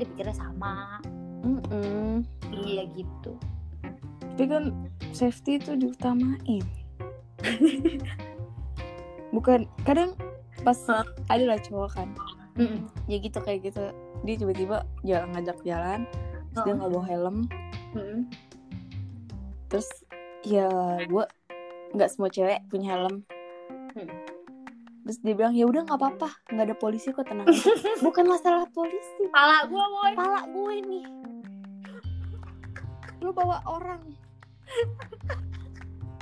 [0.00, 0.98] dia pikirnya sama.
[1.44, 2.24] Mm-mm.
[2.50, 3.36] Iya gitu.
[4.34, 4.74] tapi kan
[5.14, 6.66] safety itu diutamain
[9.30, 10.14] bukan kadang
[10.62, 11.04] pas Hah?
[11.28, 12.08] ada lah cowok kan
[12.54, 12.86] Mm-mm.
[13.04, 13.82] ya gitu kayak gitu
[14.22, 16.00] dia tiba-tiba jalan ngajak jalan
[16.46, 16.76] terus dia Heeh.
[16.76, 17.36] nggak bawa helm
[17.92, 18.20] Mm-mm.
[19.66, 19.88] terus
[20.42, 20.68] ya
[21.02, 21.24] gue
[21.92, 23.22] nggak semua cewek punya helm
[23.94, 24.10] Hmm.
[25.06, 27.70] terus dia bilang ya udah nggak apa-apa nggak ada polisi kok tenang aja."
[28.02, 30.12] bukan masalah polisi Pala gua boy.
[30.18, 31.06] pala gue nih
[33.20, 34.02] lu bawa orang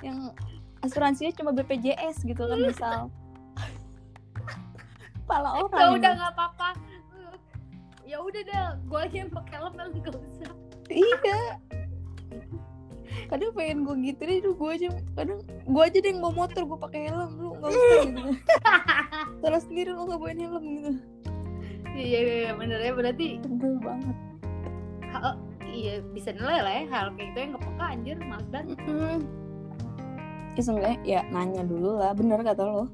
[0.02, 0.36] yang
[0.83, 2.99] asuransinya cuma BPJS gitu kan misal
[5.24, 6.68] pala orang Ya udah nggak apa-apa.
[8.03, 10.53] Ya udah deh, gua aja yang pakai helm nggak usah.
[10.93, 11.57] iya
[13.28, 16.78] kadang pengen gue gitu deh gue aja kadang gue aja deh yang bawa motor gue
[16.80, 18.22] pakai helm lu nggak usah gitu
[19.41, 20.93] salah sendiri lu nggak bawain helm gitu
[21.93, 24.16] Iya iya iya, bener ya berarti sebel banget
[25.12, 25.37] ha-
[25.68, 28.78] iya bisa nilai lah ya hal kayak gitu yang kepeka anjir banget.
[28.89, 29.20] hmm.
[30.53, 32.84] Ya seenggaknya ya nanya dulu lah bener kata lo.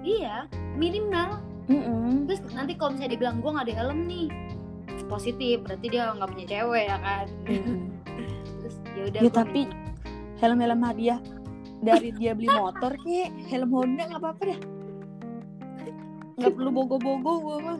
[0.00, 0.44] Iya,
[0.74, 2.24] minimal Mm-mm.
[2.24, 4.28] terus nanti kalau misalnya dibilang gue nggak ada helm nih
[5.04, 7.26] positif berarti dia nggak punya cewek ya kan?
[7.44, 7.78] Mm-mm.
[8.60, 9.78] terus ya udah Ya, gua tapi minta-
[10.38, 11.20] helm-helm hadiah
[11.78, 14.60] dari dia beli motor kek helm Honda nggak apa-apa dah
[16.38, 17.78] nggak perlu bogo-bogo gue mah.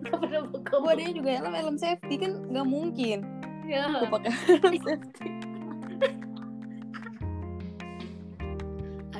[0.00, 3.18] Nggak pernah buka gue adanya juga helm helm safety kan nggak mungkin.
[3.64, 3.88] Ya.
[3.90, 4.30] gue pakai
[4.60, 5.28] helm safety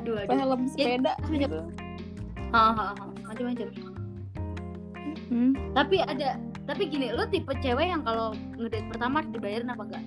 [0.04, 0.36] aduh aduh.
[0.36, 1.40] Helm sepeda banyak.
[1.48, 1.60] gitu.
[3.24, 3.68] Macam-macam
[5.24, 5.56] Hmm.
[5.72, 6.36] tapi ada
[6.68, 10.04] tapi gini lo tipe cewek yang kalau ngedate pertama dibayarin apa enggak?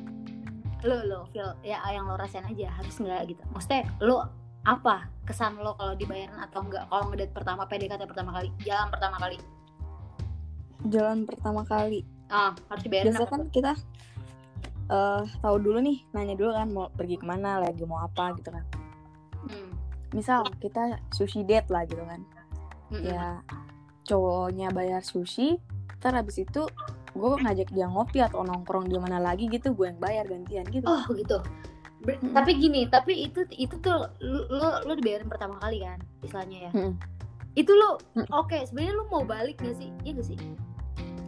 [0.86, 3.42] Lo lo feel ya yang lo rasain aja harus nggak gitu.
[3.50, 4.30] Maksudnya lo
[4.64, 6.86] apa kesan lo kalau dibayarin atau enggak?
[6.86, 9.38] Kalau ngedate pertama PDKT pertama kali jalan pertama kali.
[10.88, 12.00] Jalan pertama kali.
[12.30, 13.74] Ah harus dibayarin biasa kan kita
[14.88, 18.54] eh tahu dulu nih nanya dulu kan mau pergi ke mana lagi mau apa gitu
[18.54, 18.64] kan.
[20.10, 22.22] Misal kita sushi date lah gitu kan
[22.90, 23.04] Mm-mm.
[23.04, 23.44] ya
[24.04, 25.60] cowoknya bayar sushi
[25.98, 26.64] ntar habis itu
[27.12, 30.86] gue ngajak dia ngopi atau nongkrong di mana lagi gitu gue yang bayar gantian gitu
[30.86, 31.42] Oh gitu.
[31.98, 32.30] Ber- Mm-mm.
[32.30, 36.72] Tapi gini, tapi itu itu tuh lu lo, lo dibayarin pertama kali kan, istilahnya ya.
[36.72, 36.94] Mm-mm.
[37.54, 38.30] Itu lo Mm.
[38.30, 39.90] oke, sebenarnya lu mau balik gak sih?
[40.04, 40.38] Iya gak sih?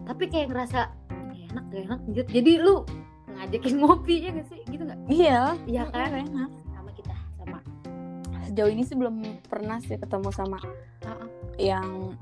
[0.05, 1.99] Tapi kayak ngerasa "Gak enak, gak enak.
[2.30, 2.86] Jadi lu
[3.32, 4.61] ngajakin ngopi ya gak sih?
[4.63, 4.99] Gitu gak?
[5.09, 6.09] iya Iya Mm-mm, kan?
[6.21, 6.49] enak.
[8.50, 10.58] Sejauh ini sih belum pernah sih ketemu sama
[11.06, 11.30] ah.
[11.62, 12.18] yang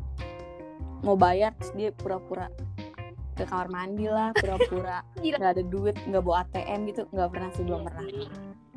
[1.07, 2.51] mau bayar terus dia pura-pura
[3.37, 7.63] ke kamar mandi lah pura-pura nggak ada duit nggak bawa ATM gitu nggak pernah sih
[7.63, 8.03] belum pernah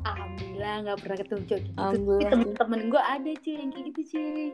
[0.01, 2.13] Alhamdulillah gak pernah ketemu cowok gitu.
[2.25, 4.49] Temen-temen gue ada cuy yang kayak gitu cuy.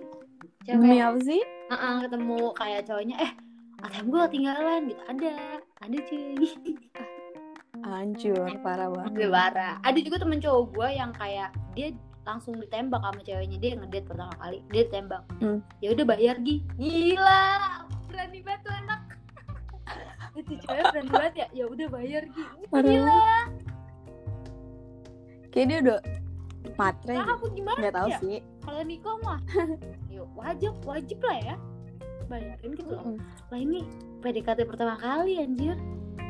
[0.67, 1.07] demi Cewek.
[1.07, 1.41] apa sih
[1.71, 3.31] Ah, ah, ketemu kayak cowoknya eh
[3.77, 5.31] ATM gue ketinggalan gitu ada
[5.79, 6.23] ada cuy
[7.87, 9.75] hancur parah banget parah.
[9.85, 11.95] Ada juga temen cowok gue yang kayak dia
[12.27, 15.23] langsung ditembak sama ceweknya dia ngedate pertama kali dia ditembak.
[15.39, 15.59] Hmm.
[15.79, 16.59] ya udah bayar gi.
[16.75, 17.43] Gila
[18.11, 19.01] berani banget tuh anak.
[20.43, 21.47] Itu cewek berani banget ya?
[21.55, 22.43] Ya udah bayar gi.
[22.67, 23.23] Gila.
[25.55, 25.99] Kayak dia udah
[26.75, 28.19] matre nah aku gimana nggak tahu ya?
[28.19, 28.37] sih.
[28.67, 29.39] Kalau nikah mah
[30.13, 31.55] yuk wajib wajib lah ya.
[32.27, 33.03] Bayarin gitu loh.
[33.07, 33.17] Mm-mm.
[33.23, 33.79] lah ini
[34.19, 35.79] PDKT pertama kali anjir.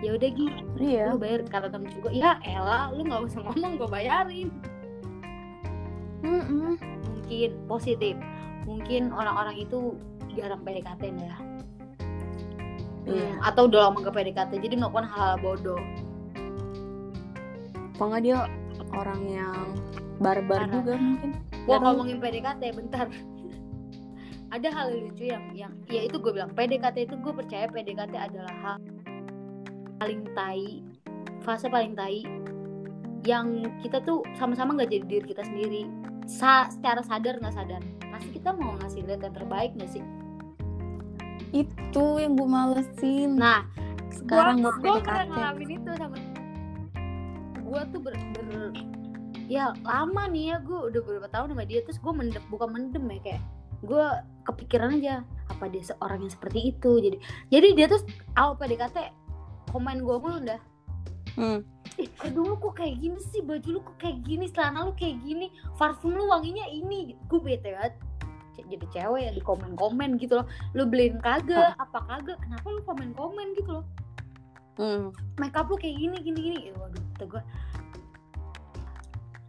[0.05, 0.47] Ya udah gi.
[0.77, 1.05] Iya.
[1.09, 2.13] Lu bayar kata temen juga.
[2.13, 4.53] Ya Ella lu nggak usah ngomong gue bayarin
[6.25, 6.77] Mm-mm.
[7.05, 8.15] mungkin positif
[8.65, 9.95] mungkin orang-orang itu
[10.35, 11.37] jarang PDKT ya
[13.07, 13.23] Iya.
[13.23, 15.79] Hmm, atau udah lama ke PDKT jadi melakukan hal-hal bodoh
[17.95, 18.51] Apa dia
[18.93, 19.55] orang yang
[20.19, 20.73] barbar Parah.
[20.75, 21.29] juga mungkin.
[21.65, 23.07] gua ngomongin PDKT bentar
[24.55, 28.55] ada hal lucu yang yang ya itu gue bilang PDKT itu gue percaya PDKT adalah
[28.63, 28.77] hal
[29.97, 30.83] paling tai
[31.43, 32.23] fase paling tai
[33.25, 35.83] yang kita tuh sama-sama nggak jadi diri kita sendiri
[36.27, 37.81] Sa secara sadar nggak sadar.
[38.11, 40.03] Pasti kita mau ngasih lihat yang terbaik nggak sih?
[41.55, 43.39] Itu yang gue malesin.
[43.39, 43.63] nah
[44.11, 46.17] sekarang buat gua pernah ngalamin itu sama
[47.67, 48.75] gue tuh ber, ber-
[49.51, 53.03] ya lama nih ya gue udah beberapa tahun sama dia terus gue mendem bukan mendem
[53.11, 53.41] ya kayak
[53.83, 54.05] gue
[54.47, 56.91] kepikiran aja apa dia seorang yang seperti itu?
[56.97, 57.17] Jadi
[57.53, 58.01] jadi dia tuh
[58.35, 58.97] awal PDKT
[59.71, 60.59] komen gue mulu udah
[61.37, 61.61] Hmm.
[62.01, 63.45] ih kok dulu kok kayak gini sih?
[63.45, 64.49] Baju lu kok kayak gini?
[64.49, 65.53] Celana lu kayak gini?
[65.77, 67.13] Parfum lu wanginya ini.
[67.29, 67.93] Gue bete banget.
[68.57, 70.49] Jadi cewek ya di komen komen gitu loh.
[70.73, 71.77] Lu beliin kagak?
[71.77, 72.41] Apa kagak?
[72.41, 73.85] Kenapa lu komen komen gitu loh?
[74.77, 75.09] Hmm.
[75.41, 76.57] makeup lu kayak gini gini gini.
[76.69, 77.41] Ya, waduh kata gue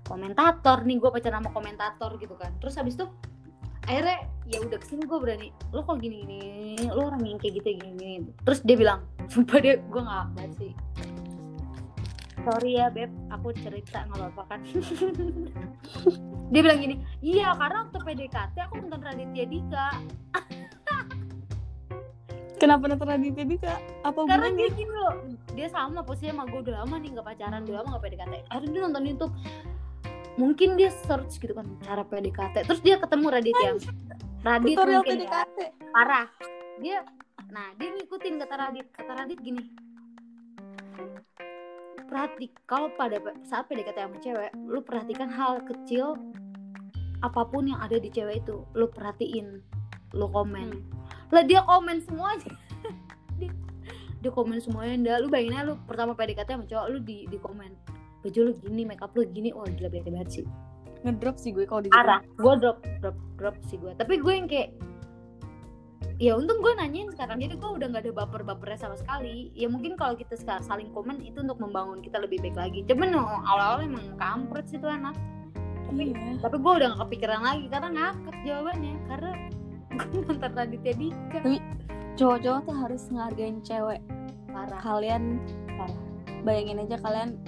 [0.05, 0.97] komentator nih.
[1.01, 2.53] Gue pacaran sama komentator gitu kan.
[2.61, 3.09] Terus habis itu
[3.89, 5.49] akhirnya ya udah ke sini gue berani.
[5.73, 9.59] Lo kok gini gini lo orang yang kayak gitu gini gini terus dia bilang sumpah
[9.59, 10.73] dia gue nggak apa sih
[12.49, 13.13] sorry ya beb.
[13.29, 14.61] Aku cerita nggak apa-apa kan?
[16.53, 19.87] Dia bilang gini iya karena waktu PDKT aku nonton Raditya Dika.
[22.61, 23.77] Kenapa nonton Raditya Dika?
[24.01, 25.13] Apa karena dia gini loh
[25.53, 28.73] dia sama posisinya sama gue udah lama nih nggak pacaran udah lama nggak PDKT akhirnya
[28.73, 29.35] dia nonton YouTube.
[30.39, 33.77] Mungkin dia search gitu kan cara PDKT terus dia ketemu Raditya.
[34.39, 35.59] Radit Tutorial mungkin ya, PDKT.
[35.93, 36.27] parah.
[36.81, 37.05] Dia
[37.53, 38.89] nah dia ngikutin kata Radit.
[38.89, 39.63] Kata Radit gini
[42.09, 46.17] perhati kalau pada saat PDKT sama cewek lu perhatikan hal kecil
[47.21, 49.61] apa pun yang ada di cewek itu lu perhatiin
[50.17, 50.81] lu komen.
[51.29, 52.49] Lah dia komen semuanya
[53.39, 53.53] dia,
[54.25, 57.37] dia komen semuanya ndak lu bayangin aja lu pertama PDKT sama cowok lu di di
[57.37, 57.71] komen
[58.25, 59.53] baju lu gini makeup lu gini.
[59.53, 60.45] Wah gila bete banget sih.
[61.05, 62.25] Ngedrop sih gue kalau di arah.
[62.41, 63.93] Gue drop drop drop sih gue.
[63.95, 64.73] Tapi gue yang kayak
[66.19, 69.71] ya untung gue nanyain sekarang jadi gue udah nggak ada baper bapernya sama sekali ya
[69.71, 73.43] mungkin kalau kita sekarang saling komen itu untuk membangun kita lebih baik lagi cuman oh,
[73.47, 75.15] awal-awal emang kampret sih tuh anak
[75.89, 76.43] tapi Iya.
[76.45, 79.31] tapi gue udah gak kepikiran lagi karena ngakak jawabannya karena
[79.99, 81.41] gue nonton Raditya Dika
[82.19, 84.03] Cowok-cowok tuh harus ngehargain cewek.
[84.51, 85.39] parah Kalian
[85.79, 85.99] Parah.
[86.43, 87.39] bayangin aja kalian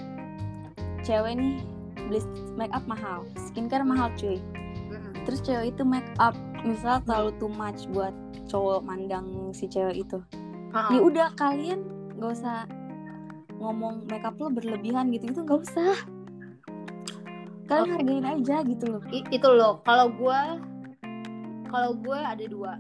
[1.03, 1.59] cewek nih
[2.07, 2.22] beli
[2.55, 4.38] make up mahal, skincare mahal cuy.
[4.94, 5.14] Mm-mm.
[5.26, 8.12] Terus cewek itu make up misal terlalu too much buat
[8.48, 10.18] cowok mandang si cewek itu.
[10.70, 11.82] Ya udah kalian
[12.20, 12.68] gak usah
[13.61, 15.94] ngomong make up lo berlebihan gitu itu gak usah.
[17.66, 17.94] Kalian Oke.
[18.02, 19.02] hargain aja gitu loh.
[19.14, 20.40] I- itu loh kalau gue
[21.70, 22.74] kalau gue ada dua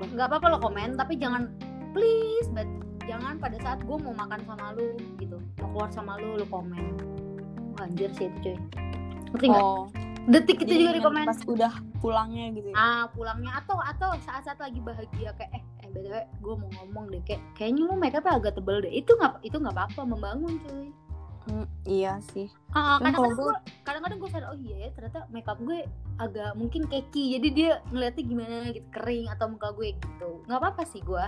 [0.00, 1.52] nggak apa-apa lo komen tapi jangan
[1.92, 2.64] please but
[3.04, 6.96] jangan pada saat gue mau makan sama lu gitu mau keluar sama lu lu komen
[7.76, 8.56] Wah, anjir sih itu cuy
[9.36, 9.84] ngerti nggak Oh,
[10.28, 11.72] detik itu jadi juga di komen pas udah
[12.04, 12.76] pulangnya gitu ya.
[12.76, 13.50] ah pulangnya.
[13.56, 17.82] Atau atau saat-saat lagi bahagia kayak eh eh btw gue mau ngomong deh kayak kayaknya
[17.88, 18.92] lu make up agak tebel deh.
[18.92, 20.88] Itu nggak itu nggak apa-apa membangun cuy.
[21.48, 22.52] Hmm, iya sih.
[22.76, 25.88] Cuman kadang-kadang gue kadang-kadang gue sadar oh iya ya ternyata makeup gue
[26.20, 30.30] agak mungkin keki jadi dia ngeliatnya gimana gitu kering atau muka gue gitu.
[30.44, 31.24] Nggak apa-apa sih gue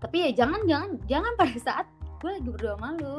[0.00, 1.86] tapi ya jangan jangan jangan pada saat
[2.24, 3.16] gue lagi berdua sama lu.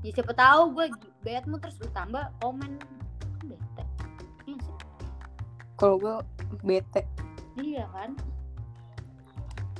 [0.00, 0.86] Ya siapa tahu gue
[1.20, 2.80] bad mood terus lu tambah komen
[5.74, 6.14] Kalau gue
[6.60, 7.02] bete.
[7.56, 8.14] iya kan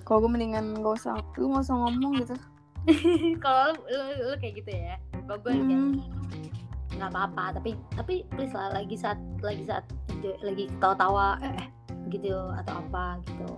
[0.03, 2.37] Kalau gue mendingan gak usah, lu gak usah ngomong gitu.
[3.41, 5.97] kalau lu, lu, lu kayak gitu ya kalau gue kayak Hmm.
[6.95, 9.83] nggak apa-apa tapi tapi please lah lagi saat lagi saat
[10.45, 11.69] lagi ketawa-tawa eh, eh
[12.09, 13.49] gitu atau apa gitu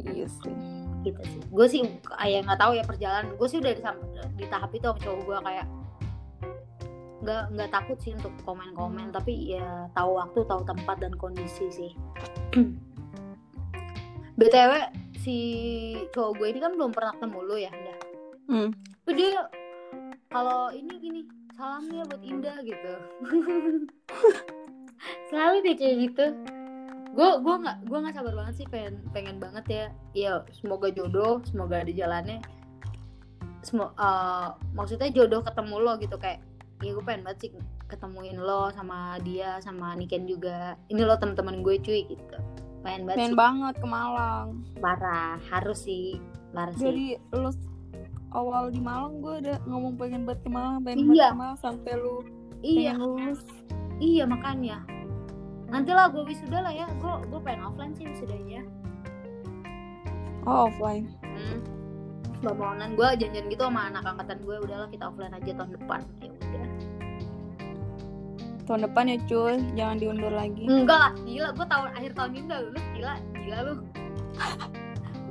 [0.00, 0.54] Iya sih.
[1.02, 3.82] gitu sih gue sih kayak nggak tahu ya perjalanan gue sih udah di,
[4.38, 5.66] di tahap itu sama cowok gue kayak
[7.22, 11.92] nggak nggak takut sih untuk komen-komen tapi ya tahu waktu tahu tempat dan kondisi sih.
[14.38, 14.72] Btw
[15.22, 15.38] si
[16.10, 17.96] cowok gue ini kan belum pernah ketemu lu ya Nda?
[18.50, 18.68] Hmm.
[19.06, 19.46] Tapi dia
[20.32, 21.20] kalau ini gini
[21.54, 22.92] salam ya buat Indah gitu.
[25.30, 26.26] Selalu deh kayak gitu.
[27.14, 29.84] Gue gue nggak gue nggak sabar banget sih pengen pengen banget ya.
[30.16, 32.42] Ya semoga jodoh semoga ada jalannya.
[33.62, 36.42] Semo, eh, maksudnya jodoh ketemu lo gitu kayak
[36.82, 37.50] ya gue pengen banget sih
[37.86, 42.36] ketemuin lo sama dia sama Niken juga ini lo teman-teman gue cuy gitu
[42.82, 44.48] pengen banget Pengen banget ke Malang.
[44.76, 46.18] parah harus sih
[46.50, 47.50] parah sih Dari lu
[48.32, 51.06] awal di Malang gue udah ngomong pengen banget ke Malang, pengen Iya.
[51.06, 52.16] banget ke Malang sampai lu
[52.62, 53.40] iya lulus.
[53.98, 54.82] Iya makanya.
[55.68, 56.88] Nanti lah gue wisuda lah ya.
[56.96, 58.66] Gue gue pengen offline sih wisudanya.
[60.42, 61.06] Oh offline.
[61.22, 61.58] Hmm.
[62.50, 66.00] Online gue janjian gitu sama anak angkatan gue udahlah kita offline aja tahun depan.
[66.18, 66.66] Ya udah.
[68.62, 69.54] Tahun depan ya cuy.
[69.78, 70.64] Jangan diundur lagi.
[70.66, 71.12] Enggak lah.
[71.22, 72.84] Gila gue tahun akhir tahun ini udah lulus.
[72.96, 73.74] Gila gila lu.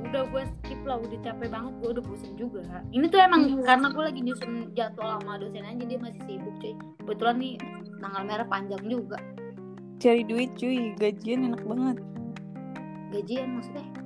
[0.02, 0.98] Udah gue skip lah.
[0.98, 1.72] Udah capek banget.
[1.78, 2.60] Gue udah bosen juga.
[2.90, 3.64] Ini tuh emang Iya.
[3.64, 5.84] karena gue lagi nyusun jadwal sama dosen aja.
[5.86, 6.74] Dia masih sibuk cuy.
[7.00, 7.54] Kebetulan nih
[8.02, 9.16] tanggal merah panjang juga.
[10.02, 10.92] Cari duit cuy.
[10.98, 11.96] Gajian enak banget.
[13.14, 14.01] Gajian maksudnya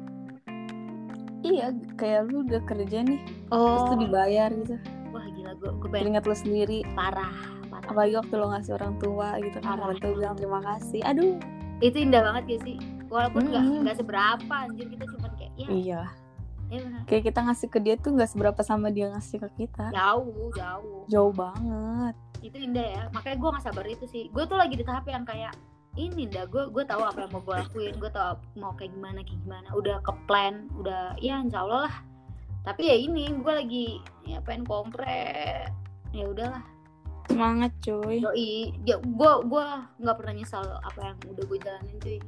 [1.47, 3.21] iya kayak lu udah kerja nih
[3.51, 3.89] terus oh.
[3.95, 4.77] tuh dibayar gitu.
[5.15, 6.79] Wah gila gue gue keringat lu sendiri.
[6.99, 7.91] Parah parah.
[7.93, 11.01] Apalagi waktu lo ngasih orang tua gitu kan orang tua bilang terima kasih.
[11.05, 11.37] Aduh.
[11.85, 12.77] Itu indah banget gak sih?
[13.13, 13.83] Walaupun nggak Mm-mm.
[13.85, 15.69] nggak seberapa anjir kita cuma kayak ya.
[15.69, 16.03] Iya.
[16.67, 19.95] Ya kayak kita ngasih ke dia tuh nggak seberapa sama dia ngasih ke kita.
[19.95, 21.03] Jauh jauh.
[21.07, 22.15] Jauh banget.
[22.43, 24.27] Itu indah ya makanya gue gak sabar itu sih.
[24.33, 25.55] Gue tuh lagi di tahap yang kayak
[25.97, 29.21] ini dah gue gue tahu apa yang mau gue lakuin gue tahu mau kayak gimana
[29.25, 29.69] kayak gimana.
[29.73, 31.97] Udah ke plan udah ya insya Allah lah.
[32.69, 33.87] Tapi ya ini gue lagi
[34.29, 35.67] ya pengen kompre
[36.13, 36.65] ya udahlah.
[37.27, 38.21] Semangat cuy.
[38.21, 39.65] Doi ya gue gue
[40.05, 42.19] nggak pernah nyesal apa yang udah gue jalanin cuy.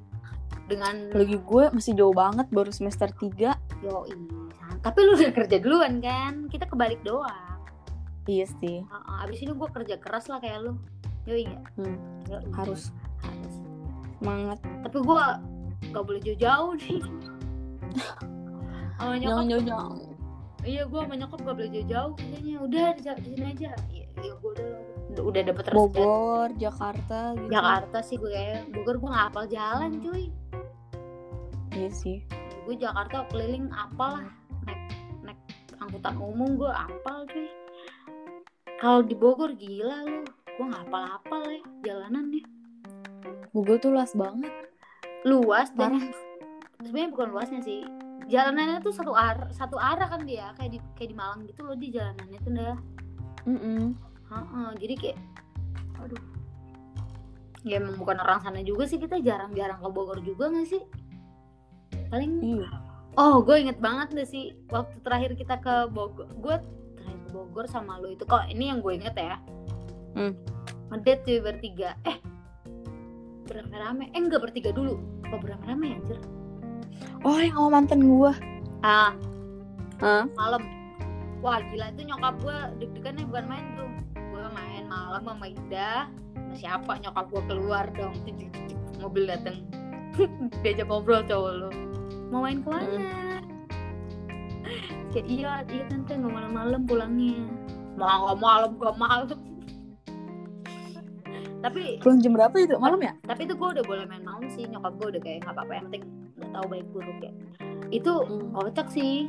[0.69, 4.13] Dengan lagi gue masih jauh banget baru semester 3 yoi
[4.57, 6.49] san- tapi lu udah kerja duluan kan?
[6.49, 7.61] Kita kebalik doang.
[8.29, 8.85] Iya sih.
[9.25, 10.73] Abis ini gue kerja keras lah kayak lu.
[11.29, 11.63] Yoi nggak?
[11.77, 11.97] Hmm,
[12.29, 12.45] Yoi.
[12.57, 12.93] harus
[13.23, 13.55] harus
[14.19, 14.59] semangat.
[14.87, 15.15] Tapi gue
[15.95, 17.01] gak boleh jauh-jauh nih
[18.99, 19.31] sama nyokap.
[19.31, 19.97] Jangan jauh-jauh.
[20.67, 23.71] Iya gue sama nyokap gak boleh jauh-jauh katanya udah di, di sini aja.
[23.95, 24.71] Ya, ya gue udah.
[25.19, 27.51] Udah, dapet resep Bogor Jakarta gitu.
[27.51, 30.25] Jakarta sih gue kayak Bogor gue gak hafal jalan cuy.
[31.75, 32.19] Iya sih.
[32.67, 34.29] Gue Jakarta keliling apalah.
[34.67, 34.83] Naik
[35.25, 35.41] naik
[35.79, 37.49] angkutan umum gue apal cuy.
[38.79, 40.23] Kalau di Bogor gila lu.
[40.59, 42.58] Gue gak hafal-hafal ya jalanannya
[43.53, 44.53] Bogor tuh luas banget.
[45.25, 46.13] Luas dan
[46.83, 47.85] sebenarnya bukan luasnya sih.
[48.29, 51.73] Jalanannya tuh satu arah satu arah kan dia kayak di kayak di Malang gitu loh
[51.73, 52.77] di jalanannya tuh dah
[53.49, 53.97] Mm-mm.
[54.29, 55.19] Heeh, jadi kayak
[56.05, 56.23] aduh.
[57.65, 60.85] Ya emang bukan orang sana juga sih kita jarang-jarang ke Bogor juga gak sih?
[62.13, 62.69] Paling iya.
[63.19, 66.57] Oh gue inget banget deh sih waktu terakhir kita ke Bogor gue
[67.01, 69.41] terakhir ke Bogor sama lo itu kok ini yang gue inget ya.
[70.13, 70.37] Hmm.
[70.93, 71.97] ngedate tuh bertiga.
[72.05, 72.17] Eh
[73.49, 75.01] beramai-ramai eh enggak bertiga dulu.
[75.25, 76.19] Apa beramai-ramai anjir?
[77.27, 78.33] Oh yang sama mantan gue
[78.87, 79.13] ah
[79.99, 80.25] Hah?
[80.39, 80.63] malam.
[81.43, 83.91] Wah gila itu nyokap gue deg-degannya bukan main tuh.
[84.15, 86.93] Gue main malam sama Ida sama siapa?
[87.03, 88.15] Nyokap gue keluar dong.
[89.03, 89.67] Mobil dateng.
[90.63, 91.71] Diajak ngobrol cowok lo
[92.29, 93.41] mau main ke mana?
[95.09, 97.49] Kayak iya iya tante nggak malam-malam pulangnya.
[97.97, 99.39] Mau nggak malam gak malam
[101.69, 102.75] tapi pulang jam berapa itu?
[102.81, 103.13] Malam ya?
[103.23, 104.65] Tapi itu gue udah boleh main malam sih.
[104.65, 106.05] Nyokap gue udah kayak nggak apa-apa yang penting
[106.41, 107.33] udah tahu baik buruk ya.
[107.89, 108.51] Itu Hmm.
[108.53, 109.29] kocak sih.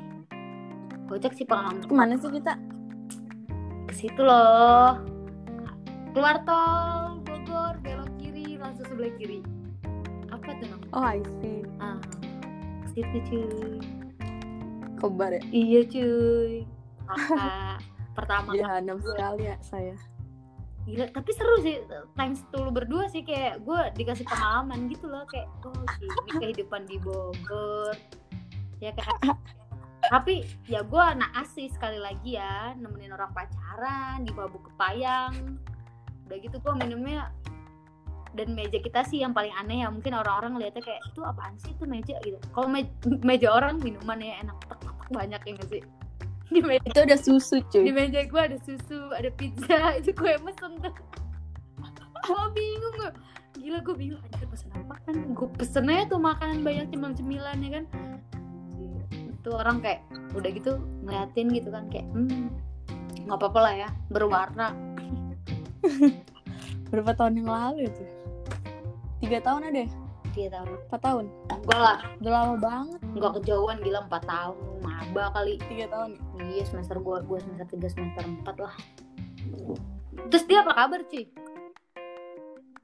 [1.05, 2.53] Kocak sih pengalaman ke mana sih kita?
[3.85, 5.01] Ke situ loh.
[6.15, 9.43] Keluar tol Bogor belok kiri langsung sebelah kiri.
[10.29, 10.91] Apa tuh namanya?
[10.95, 11.61] Oh I see.
[11.77, 11.99] Ah
[12.85, 13.77] ke situ cuy.
[14.99, 15.41] Kebar ya?
[15.49, 16.53] Iya cuy.
[17.09, 17.81] Kakak
[18.13, 19.95] pertama kali jahanam sekali ya saya
[20.89, 21.85] gila tapi seru sih
[22.17, 26.89] thanks to lu berdua sih kayak gue dikasih pengalaman gitu loh kayak oh gini kehidupan
[26.89, 27.93] di Bogor.
[28.81, 29.37] Ya kayak
[30.13, 35.61] tapi ya gue anak asli sekali lagi ya nemenin orang pacaran di bambu kepayang.
[36.25, 37.29] Udah gitu gue minumnya
[38.33, 41.73] dan meja kita sih yang paling aneh ya mungkin orang-orang ngeliatnya kayak itu apaan sih
[41.73, 42.17] itu meja?
[42.21, 42.37] Gitu.
[42.53, 44.57] Kalau me- meja orang minuman ya enak
[45.09, 45.83] banyak ya nggak sih
[46.49, 50.33] di meja itu ada susu di cuy meja gue ada susu ada pizza itu gue
[50.41, 50.93] mesen tuh.
[52.25, 53.11] Gue bingung gue
[53.61, 54.21] gila gue bingung.
[54.33, 55.15] Anjir pesen apa kan?
[55.37, 57.85] Gue pesen aja tuh makanan banyak cemil cemilan ya kan?
[59.13, 60.01] Itu orang kayak
[60.33, 60.71] udah gitu
[61.05, 62.49] ngeliatin gitu kan kayak hmm
[63.29, 64.73] nggak apa-apa lah ya berwarna.
[66.89, 68.03] Berapa tahun yang lalu itu?
[69.21, 69.98] Tiga tahun ada ya
[70.33, 71.25] dia tahu empat tahun?
[71.65, 71.99] Gue lah.
[72.21, 72.99] Udah lama banget.
[73.17, 74.55] Nggak kejauhan gila 4 tahun.
[74.81, 75.53] Maba kali.
[75.65, 76.43] Tiga tahun ya?
[76.49, 78.75] iya semester gue gue semester 3 semester 4 lah.
[80.29, 81.25] Terus dia apa kabar cuy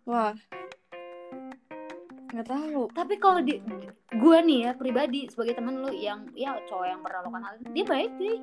[0.06, 0.34] wah.
[2.32, 2.82] Nggak tahu.
[2.94, 3.60] Tapi kalau di
[4.16, 7.86] gue nih ya pribadi sebagai temen lu yang ya cowok yang pernah lo kenal dia
[7.86, 8.38] baik cuy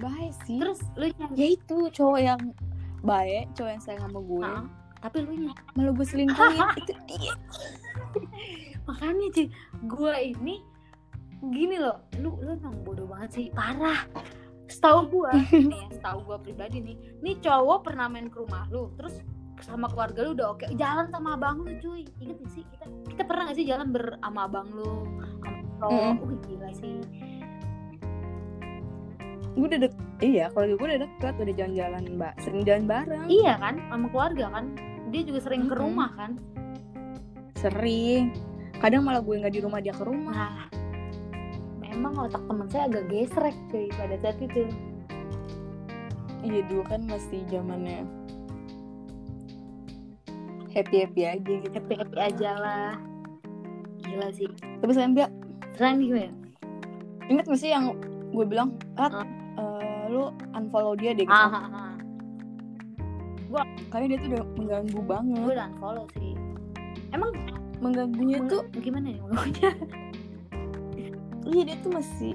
[0.00, 0.58] baik sih.
[0.60, 2.40] Terus lu nyari ya itu cowok yang
[3.00, 4.64] baik cowok yang sayang sama gue Nah,
[5.00, 6.60] tapi lu nyari malah gue selingkuhin.
[6.80, 7.34] Itu dia.
[8.84, 9.46] Makanya cuy
[9.88, 10.54] gue ini
[11.40, 12.04] gini loh.
[12.20, 13.46] Lu lu emang bodoh banget sih.
[13.52, 14.04] Parah.
[14.68, 15.32] Setahu gue
[15.72, 19.18] nih setahu gue pribadi nih nih cowok pernah main ke rumah lu terus
[19.60, 20.64] sama keluarga lu udah oke.
[20.76, 22.04] Jalan sama abang lu cuy.
[22.20, 22.64] Inget gak sih?
[22.68, 25.08] Kita kita pernah gak sih jalan ber sama abang lu?
[25.16, 25.96] Sama cowok.
[25.96, 26.28] Mm-mm.
[26.28, 26.96] Wih, gila sih.
[29.50, 33.26] Gue udah dek iya kalau gue udah dekat udah jalan-jalan mbak sering jalan bareng.
[33.26, 33.74] Iya kan?
[33.88, 34.64] Sama keluarga kan
[35.10, 35.82] dia juga sering ke Mm-mm.
[35.84, 36.32] rumah kan?
[37.58, 38.32] Sering.
[38.80, 40.70] Kadang malah gue nggak di rumah dia ke rumah.
[41.82, 44.64] Nah memang otak teman saya agak gesrek cuy pada saat itu.
[46.40, 48.08] Iya dulu kan masih zamannya
[50.72, 51.74] happy happy aja gitu.
[51.74, 52.92] Happy happy aja lah.
[54.06, 54.48] Gila sih.
[54.80, 55.28] Tapi sayang dia
[55.76, 56.32] keren gimana
[57.30, 57.94] inget gak sih yang
[58.34, 59.22] gue bilang Ah.
[59.54, 61.30] eh, lu unfollow dia deh gitu.
[61.30, 61.89] Ah, ah, ah.
[63.88, 66.32] Karena dia tuh udah mengganggu gue banget udah unfollow sih.
[67.10, 67.30] Emang
[67.78, 69.70] mengganggunya meng- tuh gimana ya ngomongnya
[71.50, 72.32] iya dia tuh masih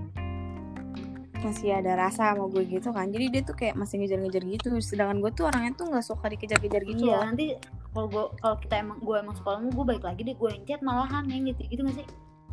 [1.37, 3.07] masih ada rasa sama gue gitu kan.
[3.07, 4.67] Jadi dia tuh kayak masih ngejar-ngejar gitu.
[4.81, 7.23] Sedangkan gue tuh orangnya tuh nggak suka dikejar-kejar gitu iya loh.
[7.23, 7.53] nanti
[7.93, 10.33] kalau gue kalau kita emang gue emang suka sama gue baik lagi deh.
[10.33, 12.07] Gue yang chat malahan yang gitu gitu gak sih?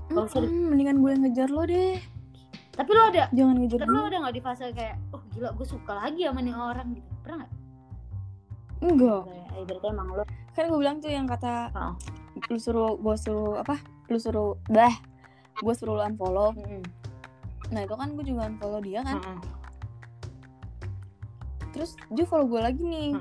[0.07, 1.97] Kalau suruh- Mm-mm, mendingan gue yang ngejar lo deh.
[2.73, 3.25] Tapi lo ada?
[3.33, 6.21] Jangan ngejar tapi lo gue ada nggak di fase kayak oh gila gue suka lagi
[6.23, 7.09] sama nih orang gitu.
[7.25, 7.51] Pernah nggak
[8.83, 9.22] enggak.
[9.62, 10.22] Berarti emang lo
[10.53, 11.95] kan gue bilang tuh yang kata Oh.
[12.51, 13.78] lu suruh gue suruh apa?
[14.09, 14.93] Lu suruh dah
[15.55, 16.51] gue suruh lu unfollow.
[17.70, 19.16] Nah itu kan gue juga unfollow dia kan.
[21.72, 23.12] Terus dia follow gue lagi nih.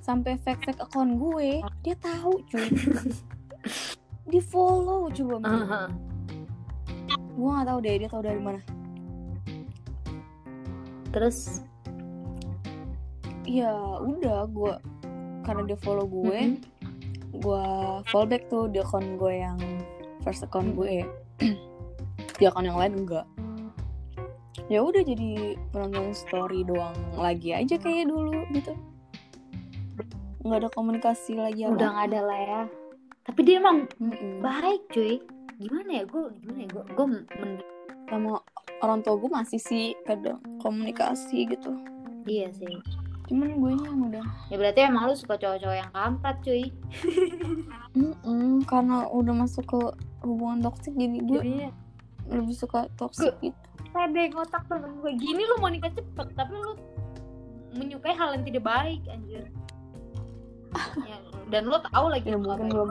[0.00, 2.66] Sampai fake fake account gue dia tahu cuy.
[4.30, 5.88] Di follow coba Heeh.
[7.36, 8.60] gue nggak tahu deh dia tahu dari mana.
[11.10, 11.65] Terus
[13.46, 13.72] ya
[14.02, 14.74] udah gue
[15.46, 16.58] karena dia follow gue
[17.36, 17.64] gue
[18.10, 19.58] follow back tuh di account gue yang
[20.20, 20.76] first account Hmm.
[20.76, 21.06] gue.
[22.36, 23.26] Di account yang lain enggak.
[24.66, 28.74] Ya udah jadi penonton story doang lagi aja kayak dulu gitu.
[30.42, 32.62] Nggak ada komunikasi lagi apa udah nggak ada lah ya.
[33.22, 34.42] Tapi dia emang Mm-mm.
[34.42, 35.22] baik cuy.
[35.56, 37.64] Gimana ya gue gimana ya gue gue men-
[38.06, 38.38] sama
[38.82, 41.72] orang tua gue masih sih kadang komunikasi gitu.
[42.26, 44.24] Iya sih cuman gue yang udah.
[44.48, 46.64] Ya berarti emang lu suka cowok-cowok yang kampret cuy.
[47.98, 49.80] Mm-mm, karena udah masuk ke
[50.22, 51.70] hubungan toksik jadi gue Jadinya
[52.30, 53.58] lebih suka toksik gitu.
[53.90, 55.12] Pede ngotak temen gue.
[55.18, 56.72] Gini lu mau nikah cepet tapi lu
[57.76, 59.44] menyukai hal yang tidak baik anjir.
[61.08, 61.16] Ya,
[61.48, 62.90] dan lu tahu lagi ya mungkin belum.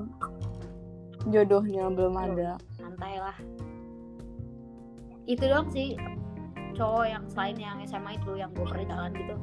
[1.30, 2.58] Jodohnya belum ada.
[2.74, 3.38] Santai lah.
[5.30, 5.94] Itu doang sih
[6.74, 9.36] cowok yang selain yang SMA itu yang gue pernah jalan gitu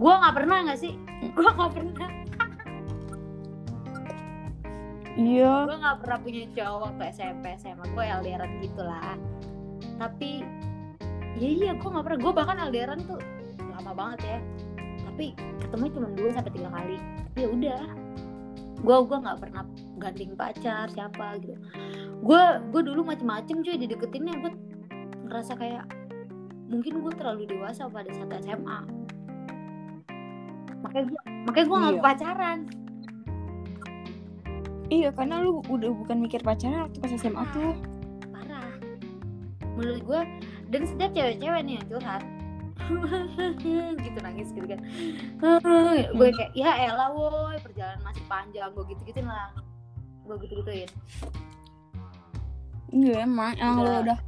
[0.00, 0.96] gue nggak pernah nggak sih?
[1.36, 2.10] Gue nggak pernah.
[5.20, 5.54] Iya.
[5.68, 9.20] Gue nggak pernah punya cowok waktu SMP SMA gue LDRan gitu lah
[10.00, 10.40] tapi
[11.36, 12.20] ya iya gue nggak pernah.
[12.24, 13.20] Gue bahkan LDRan tuh
[13.60, 14.38] lama banget ya.
[15.12, 16.96] Tapi ketemu cuma dua sampai tiga kali.
[17.36, 17.84] Ya udah.
[18.80, 19.62] Gue gue nggak pernah
[20.00, 21.54] gandeng pacar siapa gitu.
[22.24, 22.42] Gue
[22.72, 24.40] gue dulu macem-macem cuy dideketinnya.
[24.40, 24.52] Gue
[25.28, 25.84] ngerasa kayak
[26.72, 28.99] mungkin gue terlalu dewasa pada saat SMA
[31.46, 32.02] makanya gue nggak Iya.
[32.04, 32.58] pacaran.
[34.90, 37.72] Iya karena lu udah bukan mikir pacaran waktu pas SMA tuh.
[38.34, 38.66] Parah.
[39.78, 40.20] Menurut gue
[40.70, 42.22] dan setiap cewek-cewek nih yang curhat.
[44.02, 44.80] Gitu nangis gitu kan.
[46.18, 48.66] Gue kayak ya elah woi perjalanan masih panjang.
[48.74, 49.54] Gue gitu gituin lah.
[50.26, 50.90] Gue gitu gituin
[52.90, 53.54] iya emang.
[53.54, 54.02] Emang lu Udah.
[54.02, 54.18] udah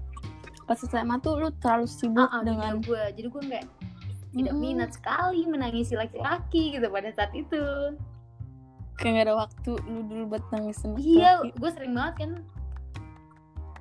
[0.63, 3.67] pas SMA tuh lu terlalu sibuk ah, ah, dengan gue jadi gue kayak
[4.33, 4.65] tidak Mm-mm.
[4.65, 7.61] minat sekali menangisi laki-laki gitu pada saat itu.
[8.97, 12.31] Kayak gak ada waktu lu dulu buat nangis sama iya gue sering banget kan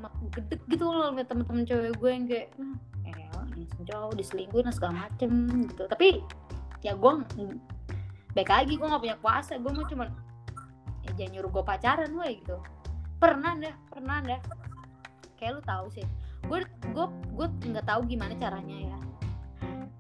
[0.02, 2.74] mak gedek gitu loh liat temen-temen cewek gue yang kayak "Hmm,
[3.06, 3.14] eh
[3.86, 5.32] cowok diselingkuhin dan segala macem
[5.68, 5.84] gitu.
[5.86, 6.26] Tapi
[6.82, 7.12] ya gue
[8.34, 10.10] baik lagi gue gak punya kuasa gue mau cuman
[11.06, 12.58] ya jangan nyuruh gue pacaran gue gitu.
[13.22, 14.41] Pernah dah pernah dah.
[15.38, 16.06] Kayak lu tahu sih
[16.49, 17.06] gue gue
[17.38, 18.97] gue nggak tahu gimana caranya ya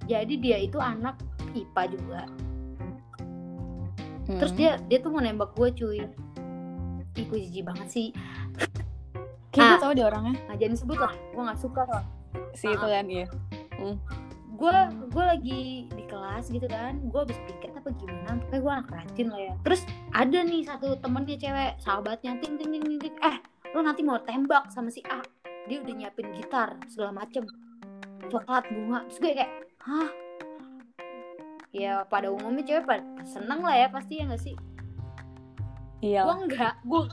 [0.05, 1.17] jadi dia itu anak
[1.51, 2.21] IPA juga.
[4.29, 4.37] Hmm.
[4.37, 5.99] terus dia dia tuh mau nembak gue cuy.
[7.17, 8.07] Ih gue jijik banget sih.
[9.51, 9.81] Kayak gue Ah.
[9.81, 10.35] tau dia orangnya.
[10.47, 11.13] Nah jangan sebut lah.
[11.35, 12.03] Gue gak suka loh
[12.55, 13.27] si itu kan iya.
[14.55, 14.77] Gue
[15.09, 17.01] gue lagi di kelas gitu kan.
[17.09, 19.53] Gue habis piket apa gimana Pokoknya gue anak rajin lah ya.
[19.65, 19.81] Terus
[20.13, 23.15] ada nih satu temennya cewek Sahabatnya ting ting ting ting, ting.
[23.25, 23.37] Eh
[23.73, 25.19] lo nanti mau tembak sama si A.
[25.67, 27.43] Dia udah nyiapin gitar segala macem.
[28.29, 29.03] Coklat bunga.
[29.09, 30.09] Terus gue kayak Hah?
[31.71, 34.55] Ya pada umumnya cewek pada seneng lah ya pasti ya gak sih?
[36.01, 36.25] Iya.
[36.25, 37.03] Gue enggak Gue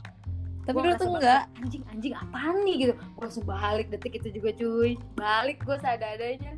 [0.67, 2.75] tapi Gua ngerasa tuh enggak anjing anjing apaan nih?
[2.77, 2.93] Gitu.
[2.93, 4.91] Gue langsung balik detik itu juga cuy.
[5.17, 6.53] Balik gue seadanya.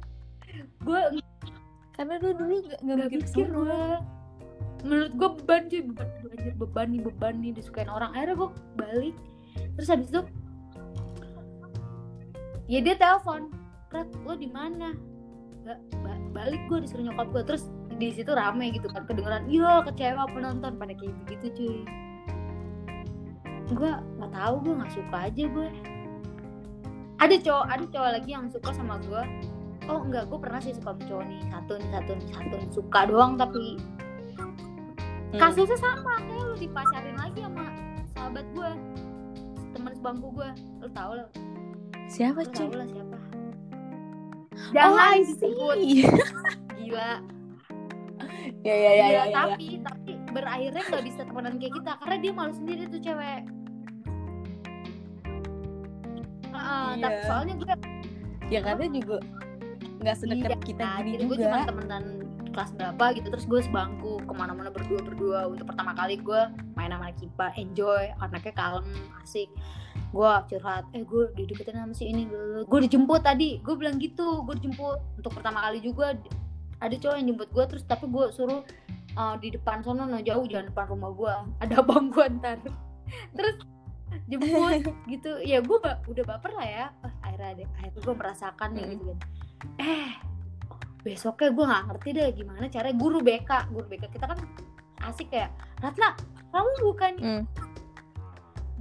[0.84, 1.00] Gue
[1.96, 3.82] karena lu dulu gak, gak nggak mikir gue
[4.82, 5.82] menurut gue beban cuy.
[5.86, 7.52] Beban anjir beban nih beban nih.
[7.56, 8.12] Disukain orang.
[8.12, 9.16] Akhirnya gue balik.
[9.80, 10.22] Terus habis itu
[12.68, 13.52] ya dia telepon
[13.92, 14.96] Rat lo di mana
[15.62, 19.82] Ba- ba- balik gue disuruh nyokap gue terus di situ rame gitu kan kedengeran iya
[19.82, 21.78] kecewa penonton pada kayak gitu cuy.
[23.70, 25.68] Gue nggak tahu gue nggak suka aja gue
[27.18, 29.24] ada cowok ada cowok lagi yang suka sama gue
[29.86, 32.70] oh enggak gue pernah sih suka sama cowok nih satu nih satu nih satu nih
[32.72, 33.78] suka doang tapi
[35.32, 35.40] Hmm.
[35.40, 37.64] kasusnya sama kayak lu dipacarin lagi sama
[38.12, 38.70] sahabat gue
[39.72, 41.24] teman sebangku gue lu tau lah.
[42.06, 42.68] Siapa lu cuy?
[42.68, 43.18] tau lah siapa
[44.72, 45.78] jangan I disebut
[46.78, 47.12] gila
[48.62, 49.24] ya ya ya Iya, ya.
[49.24, 49.24] ya.
[49.48, 53.42] tapi tapi berakhirnya nggak bisa temenan kayak kita karena dia malu sendiri tuh cewek
[56.52, 57.02] Heeh, Iya.
[57.02, 57.68] tapi soalnya gue
[58.52, 59.18] Ya karena juga
[60.02, 61.46] nggak sedekat Iya, kita nah, gini jadi gue juga.
[61.48, 62.04] cuma temenan
[62.52, 66.42] kelas berapa gitu terus gue sebangku ke mana-mana berdua berdua untuk pertama kali gue
[66.76, 68.84] main sama Kipa enjoy anaknya kalem
[69.24, 69.48] asik
[70.12, 72.28] gue curhat eh gue dideketin sama si ini
[72.62, 75.00] gue dijemput tadi gue bilang gitu gue dijemput.
[75.16, 76.14] Untuk pertama kali juga
[76.78, 78.62] ada cowok yang jemput gue terus tapi gue suruh
[79.14, 81.34] uh, di depan sono no jauh jangan depan rumah gue
[81.64, 82.60] ada abang gue ntar.
[83.38, 83.56] Terus
[84.28, 84.84] jemput
[85.14, 85.32] gitu.
[85.42, 86.86] Ya gue ba- udah baper lah ya.
[87.00, 88.92] Ah, akhirnya deh akhirnya gue merasakan nih Mm.
[88.92, 89.04] gitu.
[89.08, 89.20] Kan
[89.80, 90.12] eh
[91.02, 92.94] besoknya gue nggak ngerti deh gimana caranya.
[92.94, 94.40] Guru BK guru BK kita kan
[95.02, 95.50] asik kayak
[95.80, 96.14] Ratna
[96.52, 97.44] kamu bukan Hmm.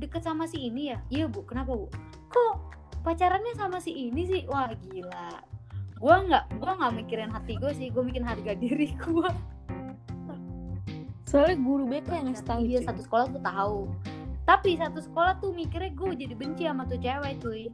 [0.01, 0.99] Deket sama si ini ya?
[1.13, 1.45] Iya bu.
[1.45, 1.87] Kenapa bu?
[2.33, 2.55] Kok
[3.05, 4.43] pacarannya sama si ini sih?
[4.49, 5.45] Wah gila.
[6.01, 7.93] Gue nggak gue nggak mikirin hati gue sih.
[7.93, 9.29] Gue mikirin harga diri gue
[11.31, 12.61] Soalnya guru BK yang ngasih tahu.
[12.67, 13.79] iya satu sekolah tuh tahu.
[14.49, 17.71] Tapi satu sekolah tuh mikirnya gue jadi benci sama tuh cewek cuy.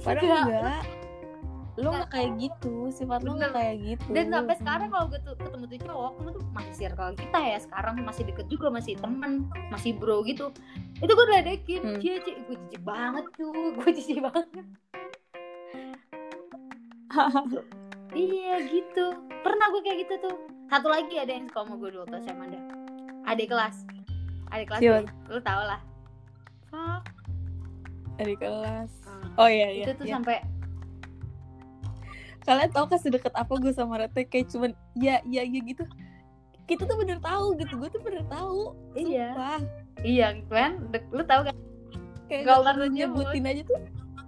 [0.00, 1.01] Padahal Enggak.
[1.80, 4.06] Lo nggak kayak gitu, sifat lo nggak kayak gitu.
[4.12, 7.58] dan sampai sekarang kalau gue tuh ketemu tuh cowok kamu tuh masih circle kita ya
[7.58, 9.32] sekarang masih deket juga masih teman
[9.72, 10.52] masih bro gitu
[11.00, 11.96] itu gue ledekin Hmm.
[11.96, 14.46] cie cie gue jijik banget tuh gue jijik banget
[18.12, 19.04] iya gitu
[19.40, 20.36] pernah gue kayak gitu tuh
[20.68, 22.62] satu lagi ada yang suka sama gue dulu kelas SMA dah
[23.26, 23.76] adik kelas
[24.50, 24.80] adik kelas
[25.28, 25.80] lu tau lah
[26.68, 27.04] fuck
[28.12, 28.92] Dari kelas.
[29.08, 29.40] Hmm.
[29.40, 29.84] Oh iya iya.
[29.88, 30.14] itu tuh iya.
[30.14, 30.36] sampai
[32.42, 35.84] Kalian tau kan sedekat apa gue sama Rete kayak cuman ya ya ya gitu.
[36.66, 38.74] Kita tuh bener tahu gitu, gue tuh bener tahu.
[38.94, 39.34] Iya.
[39.34, 39.60] Sumpah.
[40.02, 40.82] iya kan
[41.12, 41.54] lu tau kan
[42.26, 42.88] Kayak Gak nyebut.
[43.28, 43.80] nyebutin aja tuh.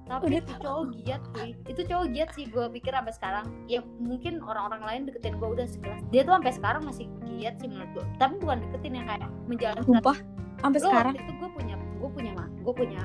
[0.04, 3.80] tapi Udah itu cowok giat sih itu cowok giat sih gue pikir sampai sekarang ya
[3.96, 7.88] mungkin orang-orang lain deketin gue udah sekelas dia tuh sampai sekarang masih giat sih menurut
[7.96, 10.16] gue tapi bukan deketin yang kayak menjalankan Sumpah.
[10.60, 11.14] Sampai sekarang.
[11.16, 13.02] itu gue punya gue punya gue punya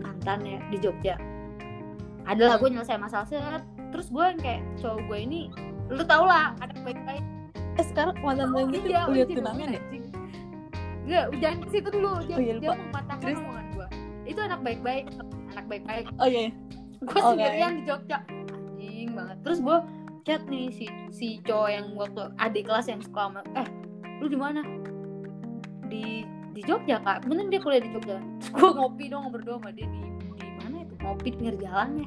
[0.00, 1.14] mantan ya di Jogja
[2.24, 5.40] adalah gue nyelesain masalah set terus gue yang kayak cowok gue ini
[5.88, 7.24] lu tau lah ada baik-baik
[7.78, 9.80] Eh sekarang mantan lo gitu Iya, udah anjing, tunangan ya?
[11.08, 12.10] Enggak, jangan ke situ dulu.
[12.26, 13.38] Dia, Oh iya, dia mematahkan Terus?
[13.40, 13.86] omongan gue.
[14.28, 15.04] Itu anak baik-baik,
[15.54, 16.06] anak baik-baik.
[16.18, 16.50] Oh iya.
[16.50, 16.52] iya.
[16.98, 17.30] Gue Oke.
[17.32, 18.18] sendirian di Jogja.
[18.28, 19.36] Anjing banget.
[19.46, 19.78] Terus gue
[20.26, 23.68] chat nih si si cowok yang waktu adik kelas yang suka sama eh
[24.20, 24.60] lu di mana?
[25.86, 28.18] Di di Jogja kak, bener dia kuliah di Jogja.
[28.42, 30.02] Terus gue ngopi dong berdua sama dia di
[30.34, 32.06] di mana itu ngopi di pinggir jalan ya.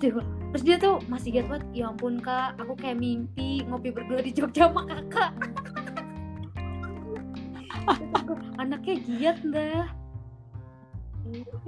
[0.00, 3.60] Terus dia bilang- terus dia tuh masih giat banget, ya ampun kak, aku kayak mimpi
[3.68, 5.30] ngopi berdua di Jogja sama kakak.
[8.62, 9.84] Anaknya giat dah.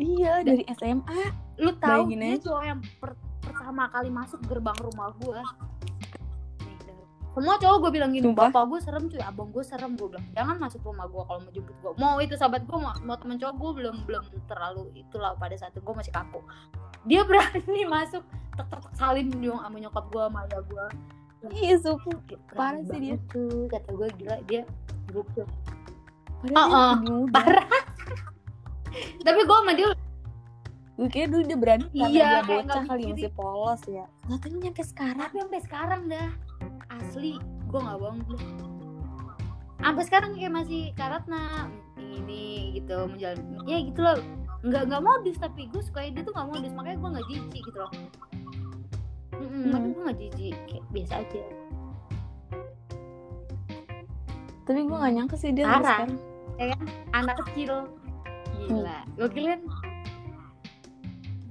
[0.00, 1.20] Iya dari SMA.
[1.60, 5.44] Lu tahu dia cowok yang per- pertama kali masuk gerbang rumah gua.
[7.32, 8.52] Semua cowok gue bilang gini, Sumpah?
[8.52, 11.48] bapak gue serem cuy, abang gue serem gue bilang, jangan masuk rumah gue kalau mau
[11.48, 11.92] jemput gue.
[11.96, 15.72] Mau itu sahabat gue, mau, mau temen cowok gue belum belum terlalu itulah pada saat
[15.72, 16.44] itu gue masih kaku.
[17.06, 18.22] Dia berani masuk,
[18.54, 20.86] tek tek tek salim dong sama nyokap gue, sama ayah gue.
[21.50, 21.74] Iya
[22.54, 23.16] Parah sih dia.
[23.34, 24.62] Tuh, kata gue gila dia
[25.10, 25.46] gokil.
[26.42, 26.90] Padahal Oh, dia oh.
[26.94, 27.32] lebih muda.
[27.34, 27.66] Parah.
[29.26, 29.88] Tapi gue sama dia
[30.92, 34.04] Gue kira dulu dia berani karena Iya, dia bocah kali masih polos ya.
[34.28, 35.18] Gak tahu nyampe sekarang.
[35.18, 36.28] tapi sampai sekarang dah
[37.00, 38.42] asli gue nggak bohong deh
[39.82, 41.66] sampai sekarang kayak masih karatna
[41.98, 44.18] ini gitu menjalani ya gitu loh
[44.62, 47.78] nggak nggak modus tapi gue suka dia tuh nggak modus makanya gue nggak jijik gitu
[47.78, 47.92] loh.
[49.32, 49.64] Mm-mm, Hmm.
[49.68, 51.44] makanya gue nggak jijik kayak biasa aja.
[54.62, 55.98] Tapi gue gak nyangka sih dia sampai Parah.
[55.98, 56.80] sekarang.
[57.12, 57.72] anak kecil.
[58.54, 58.98] Gila.
[59.18, 59.54] Gue kira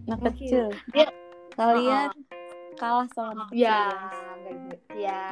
[0.07, 0.65] Anak kecil.
[0.89, 1.11] Dia-
[1.51, 2.09] Kalian
[2.73, 3.59] kalah sama anak kecil.
[3.61, 3.79] ya
[4.41, 4.75] nggak gitu.
[4.95, 5.23] Ya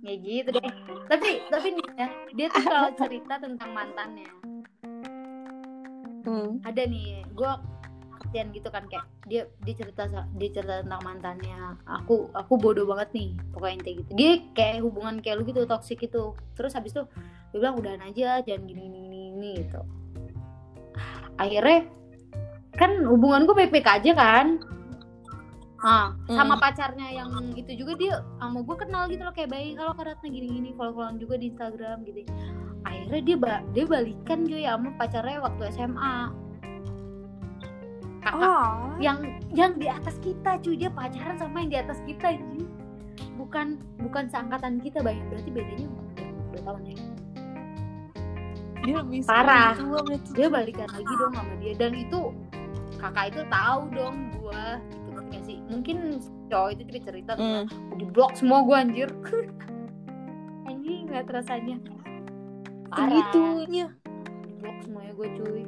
[0.00, 0.70] kayak gitu deh.
[1.10, 4.30] Tapi tapi nih ya dia tuh kalau cerita tentang mantannya
[6.24, 6.60] Hmm.
[6.64, 7.52] ada nih gue
[8.20, 10.06] kasihan gitu kan kayak dia dia cerita
[10.36, 11.74] dia cerita tentang mantannya.
[11.88, 14.10] Aku aku bodoh banget nih pokoknya intinya gitu.
[14.14, 16.36] Dia kayak hubungan kayak lu gitu toksik gitu.
[16.54, 17.02] Terus habis itu
[17.50, 19.80] dia bilang udahan aja jangan gini gini gini, gini gitu.
[21.40, 21.88] Akhirnya
[22.76, 24.62] kan hubungan gue baik baik aja kan?
[25.80, 26.62] Ah sama Hmm.
[26.62, 30.76] pacarnya yang itu juga dia sama gue kenal gitu loh kayak bayi kalau karatnya gini-gini
[30.76, 32.28] follow-followan juga di Instagram gitu
[32.82, 36.16] akhirnya dia ba- dia balikan cuy sama pacarnya waktu SMA
[38.20, 38.92] kakak Ah.
[38.98, 39.18] yang
[39.50, 40.76] yang di atas kita cuy.
[40.76, 42.64] Dia pacaran sama yang di atas kita cuy.
[43.34, 43.66] Bukan
[43.98, 45.88] bukan seangkatan kita bayang berarti bedanya
[46.50, 46.96] dua tahun ya?
[48.80, 49.72] Dia lebih Parah.
[49.74, 50.28] tua berarti.
[50.32, 51.72] dia balikan lagi dong sama dia.
[51.74, 52.20] Dan itu
[52.96, 54.64] kakak itu tahu dong gua.
[54.78, 55.58] Gitu kan sih?
[55.66, 55.96] Mungkin
[56.46, 57.64] cowok itu cerita Hmm.
[57.94, 59.08] di blok semua gua anjir.
[60.68, 61.80] Anjing nggak rasanya
[62.90, 63.86] parah Segitunya.
[64.58, 65.62] blok semuanya gue cuy.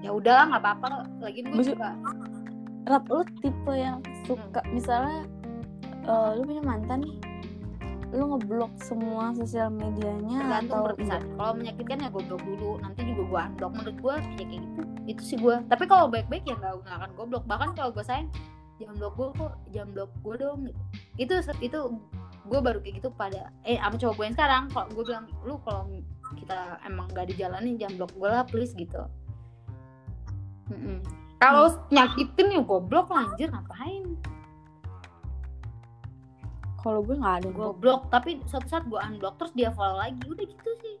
[0.00, 0.86] Ya udahlah nggak apa-apa.
[1.18, 1.90] Lagi gue Maksud- juga
[2.84, 5.24] Rap, lu tipe yang suka misalnya
[6.04, 7.16] eh, lu punya mantan nih
[8.12, 11.24] lu ngeblok semua sosial medianya tergantung atau perpisahan.
[11.34, 12.70] kalau menyakitkan ya gue blok dulu.
[12.78, 13.72] Nanti juga gue unblock.
[13.74, 14.80] Menurut gue ya kayak gitu.
[15.08, 17.44] Itu sih gue tapi kalau baik-baik ya nggak nggak akan gue blok.
[17.48, 18.28] Bahkan kalau gue sayang
[18.76, 19.52] jangan blok gue kok.
[19.72, 20.58] Jangan blok gue dong
[21.16, 21.78] itu itu
[22.44, 24.62] gue baru kayak gitu pada eh sama cowok gue yang sekarang.
[24.72, 25.82] Kalau gue bilang lu kalau
[26.34, 29.02] kita emang gak dijalanin jangan blok gue lah please gitu.
[31.44, 34.04] Kalau nyakitin ya gue blok lah, anjir ngapain?
[36.80, 38.08] Kalau gue nggak ada gue blok.
[38.08, 40.20] tapi suatu saat gue unblock terus dia follow lagi.
[40.24, 40.96] Udah gitu sih.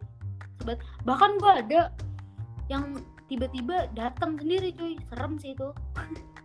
[0.60, 0.80] Sobat.
[1.04, 1.80] bahkan gue ada
[2.68, 2.96] yang
[3.28, 5.00] tiba-tiba datang sendiri cuy.
[5.08, 5.68] Serem sih itu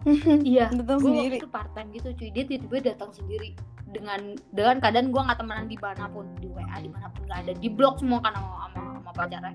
[0.48, 0.72] iya.
[0.72, 1.36] Datang gue sendiri.
[1.36, 2.28] waktu itu part time gitu cuy.
[2.30, 3.48] Dia tiba-tiba datang sendiri
[3.90, 4.20] dengan
[4.50, 7.52] dengan keadaan gue nggak temenan di mana pun di WA di mana pun nggak ada.
[7.54, 9.52] Di blok semua kan sama sama, sama pacarnya.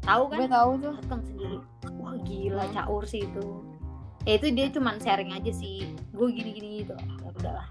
[0.00, 0.38] Tahu kan?
[0.38, 0.94] Gue tahu tuh.
[1.02, 1.58] Datang sendiri.
[1.98, 2.74] Wah gila Hmm.
[2.74, 3.46] caur sih itu.
[4.22, 5.88] Ya itu dia cuman sharing aja sih.
[6.12, 6.94] Gue gini-gini gitu.
[6.94, 7.68] Ya udahlah.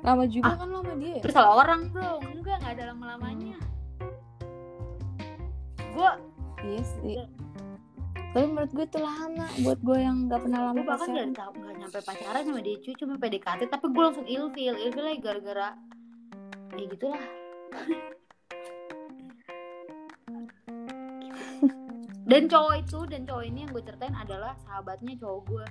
[0.00, 0.56] Lama juga Ah.
[0.56, 1.20] kan lo sama dia ya?
[1.20, 3.58] Terus salah orang bro, enggak nggak ada lama-lamanya.
[5.90, 6.10] Gue
[6.62, 7.16] iya sih
[8.36, 11.56] tapi menurut gue itu lama buat gue yang nggak pernah lama gue bahkan pacaran tahu
[11.56, 15.72] nggak nyampe pacaran sama dia cuy, cuma PDKT tapi gue langsung ilfil, ilfil lagi gara-gara
[16.76, 17.24] ya gitulah.
[22.28, 25.64] dan cowok itu dan cowok ini yang gue ceritain adalah sahabatnya cowok gue.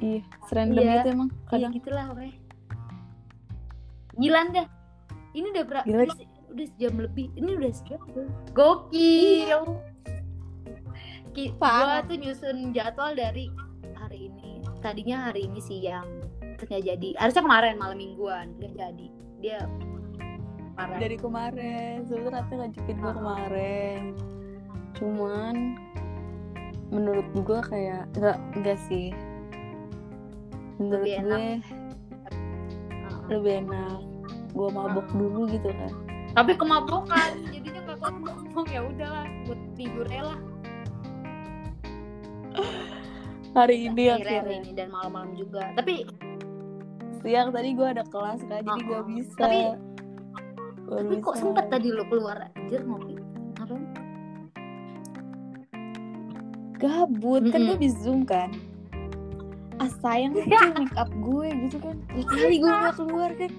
[0.08, 1.04] iya serandom Iya.
[1.04, 2.32] itu emang Kayak kadang gitulah pokoknya.
[4.16, 4.64] Gilan dah.
[5.36, 5.84] Ini udah berapa?
[6.54, 7.26] Udah, se- udah sejam lebih.
[7.34, 8.00] Ini udah sejam.
[8.52, 9.60] Gokil.
[11.34, 12.00] Ki, gua Parah.
[12.06, 13.50] tuh nyusun jadwal dari
[13.92, 14.62] hari ini.
[14.78, 16.06] Tadinya hari ini siang.
[16.54, 17.08] Terus nggak jadi.
[17.18, 19.06] Harusnya kemarin malam mingguan nggak jadi.
[19.40, 19.58] Dia
[20.74, 20.98] parah.
[20.98, 23.14] dari kemarin sebenernya Rata ngajakin gue Ah.
[23.14, 24.00] kemarin
[24.94, 25.54] cuman
[26.88, 29.10] menurut gue kayak enggak enggak sih
[30.76, 31.38] menurut Lebih enak.
[31.38, 31.58] gue Heeh.
[33.28, 33.98] lebih enak
[34.50, 35.92] gue mabok dulu gitu kan
[36.34, 37.30] Tapi kemabukan.
[37.50, 39.26] Jadinya nggak kuat ngomong ya udahlah.
[39.46, 40.40] Buat tidur lah.
[43.54, 45.70] hari ini Akhirnya hari ini dan malam-malam juga.
[45.78, 46.02] Tapi
[47.22, 49.06] siang tadi gue ada kelas kan jadi gak ah.
[49.08, 49.78] bisa Tapi-
[50.84, 53.16] tapi kok sempet tadi lo keluar anjir ngopi?
[53.56, 53.76] Apa?
[56.84, 58.52] gabut kan gue di zoom kan
[59.80, 60.44] ah sayang tuh
[60.76, 63.52] make up gue gitu kan ya kali gue keluar kan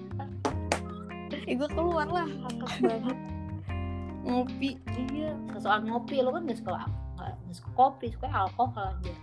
[1.46, 2.26] ya gue keluar lah
[2.82, 3.18] banget.
[4.20, 4.74] ngopi
[5.08, 6.82] Iya, soal ngopi lo kan gak suka
[7.16, 9.14] nggak suka kopi, suka alkohol aja.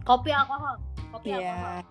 [0.00, 0.76] Kopi alkohol,
[1.10, 1.40] kopi Iya.
[1.50, 1.82] alkohol.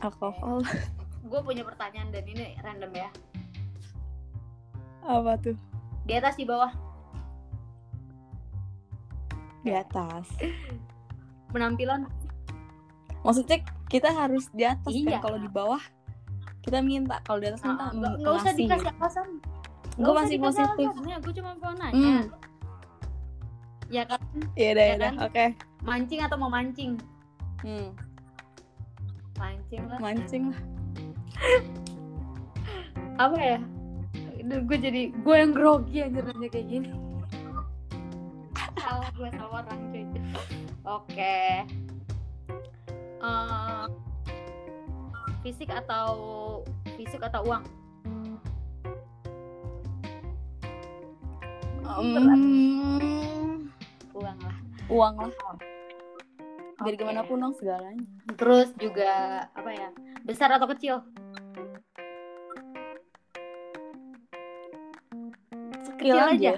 [0.00, 0.58] alkohol
[1.30, 3.08] Gue punya pertanyaan dan ini random ya.
[5.02, 5.58] apa tuh
[6.04, 6.70] Di atas di bawah
[9.60, 10.26] di atas
[11.48, 12.06] penampilan
[13.22, 15.20] maksudnya kita harus di atas Iya.
[15.20, 15.82] kan kalau di bawah
[16.60, 19.28] kita minta kalau di atas minta Ah, nggak nggak usah dikasih alasan.
[19.92, 21.92] gue masih positif gue cuma mau nanya.
[21.92, 22.22] hmm.
[23.92, 24.16] Ya kan,
[24.56, 25.14] ya udah Ya ya udah kan?
[25.22, 25.44] oke
[25.82, 26.96] mancing atau mau mancing?
[27.60, 27.88] hmm.
[29.36, 29.98] Mancing lah.
[29.98, 30.60] mancing lah
[33.18, 33.58] Apa ya?
[34.42, 36.88] Gue jadi gue yang grogi anjir nanya kayak gini.
[38.78, 40.04] salah gue salah orang cuy.
[40.82, 41.42] Oke.
[43.22, 43.86] Eh,
[45.46, 46.10] fisik atau
[46.98, 47.62] fisik atau uang?
[48.02, 48.34] Hmm,
[54.12, 54.56] Uang lah.
[54.90, 55.56] uang lah
[56.82, 58.02] biar gimana pun dong segalanya
[58.34, 59.88] Terus juga apa ya?
[60.26, 60.98] Besar atau kecil?
[65.86, 66.52] skill Kecil aja aja.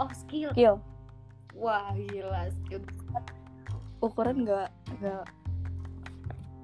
[0.00, 0.50] Oh skill.
[0.56, 0.76] skill
[1.52, 2.80] Wah gila skill.
[4.00, 4.68] Ukuran nggak
[4.98, 5.24] nggak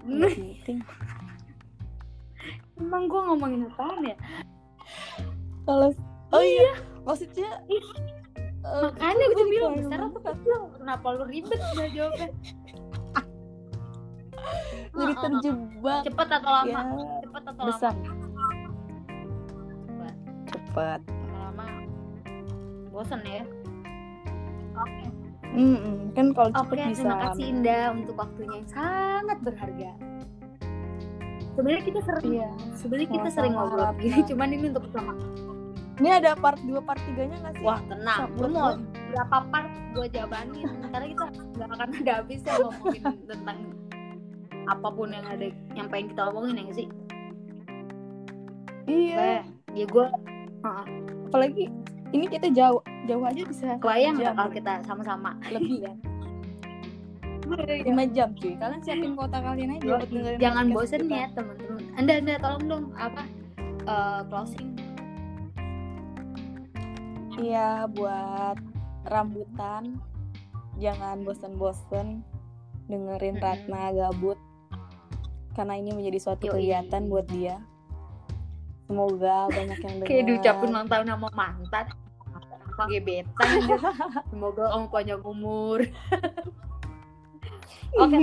[0.06, 0.78] nggak penting.
[2.76, 4.16] Emang gue ngomongin apaan ya?
[5.66, 5.90] kalau
[6.30, 6.78] oh iya.
[7.02, 7.82] maksudnya Ih,
[8.62, 9.90] eh, makanya gue bilang Kalimantan.
[9.90, 12.28] sekarang tuh kecil kenapa lu ribet udah jawabnya?
[14.96, 15.22] Jadi Heeh.
[15.26, 16.00] terjebak.
[16.06, 16.70] Cepet atau lama?
[16.70, 16.82] Ya
[17.26, 17.94] cepet atau besar.
[17.98, 18.14] Lama
[20.46, 21.00] cepat
[21.34, 21.66] lama.
[22.94, 23.42] Bosan ya?
[24.76, 25.05] Oke
[25.56, 26.12] Mm-mm.
[26.12, 27.00] kan kalau oke cepet bisa.
[27.00, 29.90] terima kasih Indah untuk waktunya yang sangat berharga.
[31.56, 35.12] Sebenarnya kita sering iya sebenarnya kita sering ngobrol gini cuman ini untuk pertama.
[35.96, 37.64] Ini ada part 2 part 3 nya nggak sih?
[37.64, 38.28] Wah tenang.
[38.36, 38.48] Gua.
[38.52, 38.70] mau
[39.16, 41.24] berapa part gue jabanin karena kita
[41.56, 43.58] nggak akan ada habisnya ngomongin tentang
[44.66, 46.88] apa pun yang ada yang pengen kita omongin ya sih?
[48.84, 49.16] Iya.
[49.16, 49.42] Eh,
[49.72, 50.06] ya gue
[51.32, 51.72] apalagi
[52.12, 55.38] ini kita jauh jauh aja bisa kebayang kalau kita sama-sama?
[55.48, 55.96] Lebih kan?
[57.46, 58.54] 5 jam cuy.
[58.58, 61.14] Kalian siapin kota kalian aja buat dengerin jangan bosen kita.
[61.14, 61.82] ya teman-teman.
[61.94, 63.22] Anda anda tolong dong apa
[63.86, 64.70] eh, closing.
[67.38, 68.58] Iya buat
[69.06, 70.02] rambutan.
[70.76, 72.20] Jangan bosen-bosen
[72.90, 73.46] dengerin Mm-mm.
[73.46, 74.38] Ratna gabut.
[75.54, 76.52] Karena ini menjadi suatu Yoi.
[76.58, 77.62] kegiatan buat dia.
[78.90, 81.86] Semoga banyak yang dengar kayak diucapin ulang tahun sama mantan
[82.84, 83.56] gebetan
[84.30, 85.80] semoga kamu panjang umur
[87.96, 88.18] Oke.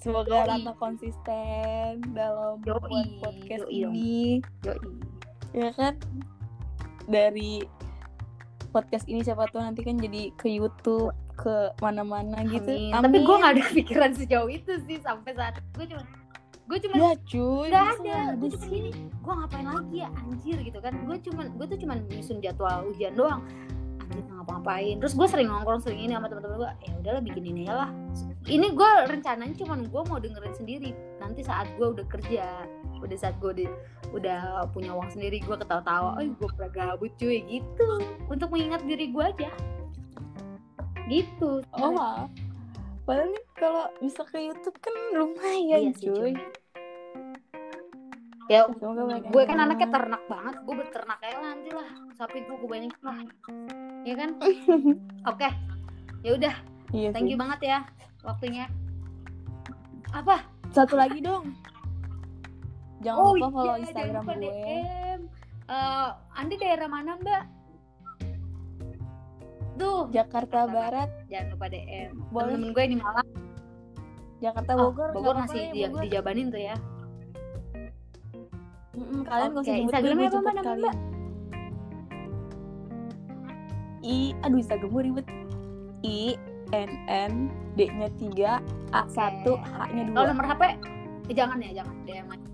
[0.00, 0.48] semoga Yoi.
[0.48, 4.20] Ratna konsisten dalam Yoi, podcast yoi ini
[4.64, 4.88] Yoi.
[5.52, 5.94] ya kan
[7.10, 7.60] dari
[8.70, 13.02] podcast ini siapa tahu nanti kan jadi ke YouTube ke mana-mana gitu Amin.
[13.02, 16.04] tapi gue gak ada pikiran sejauh itu sih sampai saat gue cuma
[16.70, 20.78] gue cuma ya cuy Gak ada, gue cuma gini, gue ngapain lagi ya anjir gitu
[20.78, 20.94] kan.
[21.02, 23.42] Gue cuman, gue tuh cuman nyusun jadwal ujian doang.
[24.10, 27.62] Anjir ngapa-ngapain Terus gue sering nongkrong, sering ini sama temen-temen gue Ya udahlah bikin ini
[27.70, 27.90] aja lah.
[28.42, 30.90] Ini gue rencananya cuman gue mau dengerin sendiri.
[31.22, 32.66] Nanti saat gue udah kerja
[32.98, 33.70] Udah saat gue udah,
[34.10, 34.40] udah
[34.74, 37.38] punya uang sendiri Gue ketawa-tawa, oh gue pernah gabut cuy.
[37.46, 37.90] Gitu.
[38.26, 39.52] Untuk mengingat diri gue aja.
[41.06, 41.62] Gitu.
[41.78, 42.26] Oh
[43.10, 46.14] padahal nih kalau bisa ke YouTube kan lumayan Iya sih, cuy.
[46.14, 46.34] Cuy.
[48.46, 51.90] Ya Semoga gue kan anaknya ternak banget gue beternak aja nanti lah.
[52.14, 53.18] Sapi gue gue banyak lah.
[54.06, 54.30] Ya kan?
[55.30, 55.48] Oke.
[56.22, 56.54] Ya udah.
[56.90, 57.34] Iya thank sih.
[57.34, 57.78] you banget ya
[58.22, 58.70] waktunya.
[60.14, 60.46] Apa?
[60.70, 61.54] Satu lagi dong.
[63.02, 64.38] Jangan lupa follow iya, Instagram gue.
[64.38, 65.20] DM.
[65.70, 67.59] Eh, anda daerah mana mbak
[69.80, 71.08] tuh Jakarta Barat.
[71.26, 72.52] Jangan lupa DM Boleh.
[72.52, 73.28] temen-temen gue di Malang.
[74.38, 76.02] Jakarta Oh, Bogor Bogor nggak masih ya, Bogor.
[76.04, 76.76] dijabanin tuh ya.
[78.90, 80.96] Mm-mm, kalian gak Oke, usah jemput Instagramnya apa, Mbak, nama kalian.
[84.00, 85.26] I aduh Instagram gue ribet.
[86.00, 86.18] I
[86.70, 87.32] N N
[87.74, 90.62] D nya 3 A 1 H nya kalau 2 nomor HP
[91.28, 91.94] eh, jangan ya jangan.
[92.04, 92.46] DM aja.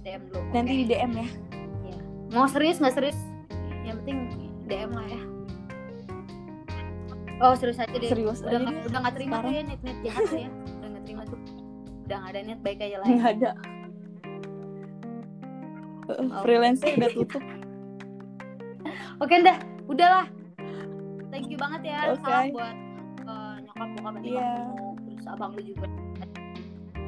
[0.00, 0.40] DM dulu.
[0.50, 0.78] Nanti oke?
[0.78, 1.28] di DM ya.
[2.30, 3.18] Mau serius nggak serius?
[3.82, 4.18] Yang penting
[4.64, 5.20] DM lah ya
[7.40, 8.08] oh serius aja deh.
[8.08, 11.02] Serius udah nggak udah nggak terima tuh ya net net jahat tuh ya udah nggak
[11.04, 11.38] terima tuh.
[12.04, 13.06] Udah nggak ada net baik aja lah.
[13.06, 13.50] Nggak ada.
[16.10, 17.42] Eh, freelance udah tutup.
[19.22, 19.56] Oke dah
[19.86, 20.26] udahlah.
[21.30, 22.24] Thank you banget ya Oke.
[22.24, 22.74] salam buat
[23.22, 24.50] eh, nyokap bokap Iya.
[24.66, 25.86] kamu terus abang lu juga.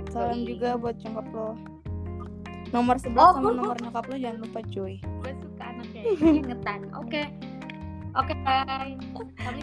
[0.09, 0.47] Salam Yoi.
[0.47, 1.49] juga buat nyokap lo.
[2.71, 3.33] Nomor 11 Oh.
[3.35, 4.95] sama nomor nyokap lo jangan lupa cuy.
[5.03, 6.03] Gue suka anaknya.
[6.39, 6.81] Ingetan.
[6.95, 7.23] Oke.
[8.13, 8.95] Oke bye.
[8.95, 9.12] Assalamualaikum.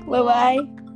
[0.07, 0.88] Bye bye